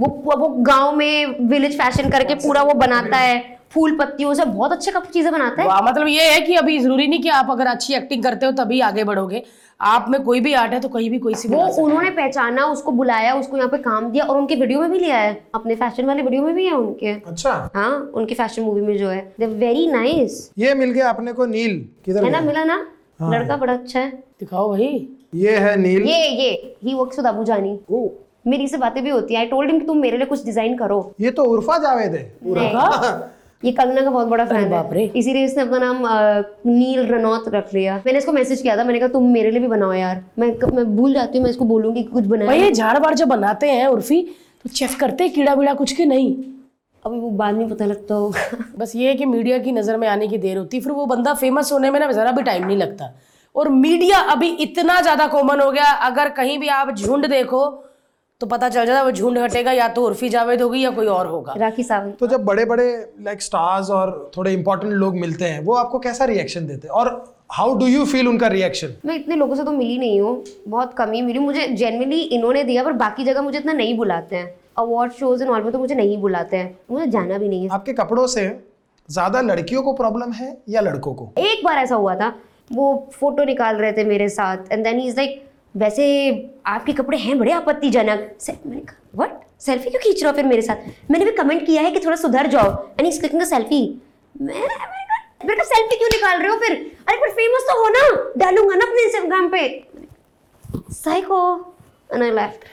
[0.00, 3.42] वो वो वो गाँव में विलेज फ़ैशन करके पूरा वो बनाता है।
[3.74, 7.06] फूल पत्तियों से बहुत अच्छे कप चीज़ें बनाते हैं। मतलब ये है कि अभी ज़रूरी
[7.06, 9.42] नहीं कि आप अगर अच्छी एक्टिंग करते हो तभी आगे बढ़ोगे।
[9.80, 12.92] आप में कोई भी आर्ट है तो कहीं भी कोई सी वो उन्होंने पहचाना उसको
[12.92, 16.06] बुलाया उसको यहाँ पे काम दिया और उनके वीडियो में भी लिया है। अपने फ़ैशन
[16.06, 19.46] वाले वीडियो में भी है उनके। अच्छा। हाँ उनकी फ़ैशन मूवी में जो है। दे
[19.46, 22.76] वेरी नाइस ये मिल गया अपने को नील किधर है ना मिला ना?
[23.22, 24.10] लड़का बड़ा अच्छा है। है।
[24.40, 28.08] दिखाओ भाई। ये है नील। ये ये ही वर्क्स विद अबू जानी ओ।
[28.46, 30.76] मेरी से बातें भी होती है। आई टोल्ड हिम कि तुम मेरे लिए कुछ डिज़ाइन
[30.76, 32.70] करो। ये तो उर्फा जावेद है। नहीं,
[33.64, 36.02] ये कंगना का बहुत बड़ा फ़ैन है। इसीलिए इसने अपना नाम
[36.68, 39.68] नील रनौत रख लिया। मैंने इसको मैसेज किया था मैंने कहा तुम मेरे लिए भी
[39.68, 43.14] बनाओ यार। मैं मैं भूल जाती हूँ मैं इसको बोलूँगी कुछ बनाया ये झाड़ बाड़
[43.14, 44.22] जब बनाते हैं उर्फी
[44.64, 46.34] तो चेक करते हैं कीड़ा बीड़ा कुछ के नहीं?
[47.02, 50.06] अभी वो बाद में पता लगता होगा। बस ये है कि मीडिया की नज़र में
[50.08, 52.76] आने की देर होती फिर वो बंदा फ़ेमस होने में ना ज़रा भी टाइम नहीं
[52.76, 53.12] लगता।
[53.54, 57.64] और मीडिया अभी इतना ज़्यादा कॉमन हो गया अगर कहीं भी आप झुंड देखो
[58.44, 61.06] तो पता चल जाता है वो झुंड हटेगा या तो उर्फी जावेद होगी या कोई
[61.08, 62.84] और होगा। राखी सावंत। तो जब बड़े बड़े
[63.24, 66.94] लाइक स्टार्स और थोड़े इंपॉर्टेंट लोग मिलते हैं वो आपको कैसा रिएक्शन देते हैं?
[66.94, 67.08] और
[67.52, 70.92] हाउ डू यू फील उनका रिएक्शन मैं इतने लोगों से तो मिली नहीं हूँ बहुत
[70.94, 74.54] कम ही मिली मुझे जेनरली इन्होंने दिया पर बाकी जगह मुझे इतना नहीं बुलाते हैं।
[74.78, 77.68] अवार्ड शोज़ एंड ऑल में तो मुझे नहीं बुलाते हैं। मुझे जाना भी नहीं है।
[77.70, 78.46] आपके कपड़ों से
[79.08, 81.30] ज़्यादा लड़कियों को प्रॉब्लम है या लड़कों को?
[81.38, 82.32] एक बार ऐसा हुआ था
[82.72, 85.42] वो फ़ोटो निकाल रहे थे मेरे साथ एंड देन इज़ लाइक
[85.74, 86.04] वैसे
[86.66, 90.62] आपके कपड़े हैं बड़े आपत्तिजनक। मैंने कहा व्हाट सेल्फी क्यों खींच रहे हो फिर मेरे
[90.62, 90.76] साथ?
[91.10, 93.82] मैंने भी कमेंट किया है कि थोड़ा सुधर जाओ। एंड इज़ क्लिकिंग सेल्फी
[94.34, 94.68] मैं
[95.44, 96.72] मेरे को सेल्फी क्यों निकाल रहे हो फिर?
[97.08, 98.08] अरे पर फ़ेमस तो हो ना।
[98.38, 99.68] डालूँगा ना अपने इंस्टाग्राम पे।
[100.94, 101.70] साइको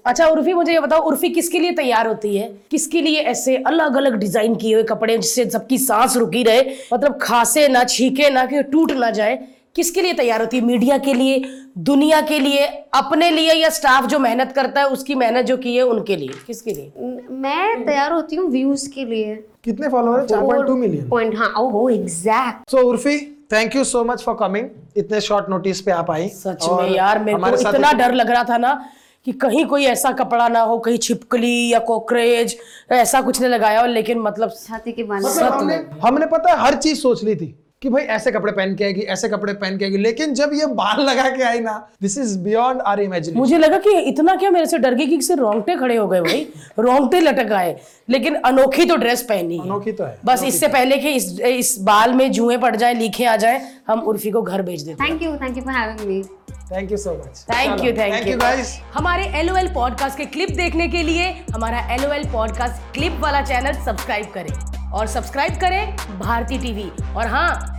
[0.05, 2.47] अच्छा उर्फी, मुझे ये बताओ, उर्फी किसके लिए तैयार होती है?
[2.71, 6.61] किसके लिए ऐसे अलग अलग डिज़ाइन किए हुए कपड़े जिससे सबकी सांस रुकी रहे?
[6.93, 9.39] मतलब खासे ना, छीके ना कि टूट ना जाए?
[9.75, 10.63] किसके लिए तैयार होती है?
[10.63, 11.43] मीडिया के लिए
[11.79, 15.75] दुनिया के लिए अपने लिए या स्टाफ जो मेहनत करता है उसकी मेहनत जो की
[15.75, 16.29] है उनके लिए?
[16.47, 16.91] किसके लिए?
[17.31, 20.25] मैं तैयार होती हूँ व्यूज़ के लिए। कितने फॉलोअर है?
[20.27, 23.17] चार पॉइंट टू मिलियन पॉइंट हाँ ओहो exact so Urfi
[23.53, 24.67] thank you so much for coming
[24.97, 28.43] इतने शॉर्ट नोटिस पे आप आई। सच में यार मेरे को इतना डर लग रहा
[28.49, 28.73] था ना
[29.25, 32.57] कि कहीं कोई ऐसा कपड़ा ना हो कहीं छिपकली या कॉकरेज
[32.91, 36.75] ऐसा कुछ नहीं लगाया हो लेकिन मतलब छाती के मतलब हमने हमने पता है हर
[36.75, 39.85] चीज़ सोच ली थी। कि भाई ऐसे कपड़े पहन के आएगी ऐसे कपड़े पहन के
[39.85, 43.57] आएगी। लेकिन जब ये बाल लगा के आई ना this is beyond our imagination मुझे
[43.57, 46.47] लगा कि इतना क्या मेरे से डर गई कि रोंगटे खड़े हो गए भाई।
[46.79, 47.79] रोंगटे लटक आए।
[48.09, 51.75] लेकिन अनोखी तो ड्रेस पहनी है। अनोखी तो है। बस इससे पहले कि इस इस
[51.79, 55.21] बाल में जुएँ पड़ जाए लीखे आ जाए हम उर्फी को घर भेज देते thank
[55.21, 56.23] you thank you for having me
[56.71, 60.87] thank you so much thank you thank you guys हमारे एल पॉडकास्ट के क्लिप देखने
[60.87, 66.89] के लिए हमारा एलओएल पॉडकास्ट क्लिप वाला चैनल सब्सक्राइब करें। और सब्सक्राइब करें भारती टीवी।
[67.15, 67.77] और हाँ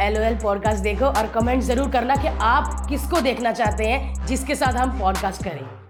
[0.00, 4.26] एल ओ एल पॉडकास्ट देखो और कमेंट ज़रूर करना कि आप किसको देखना चाहते हैं,
[4.26, 5.77] जिसके साथ हम पॉडकास्ट करें।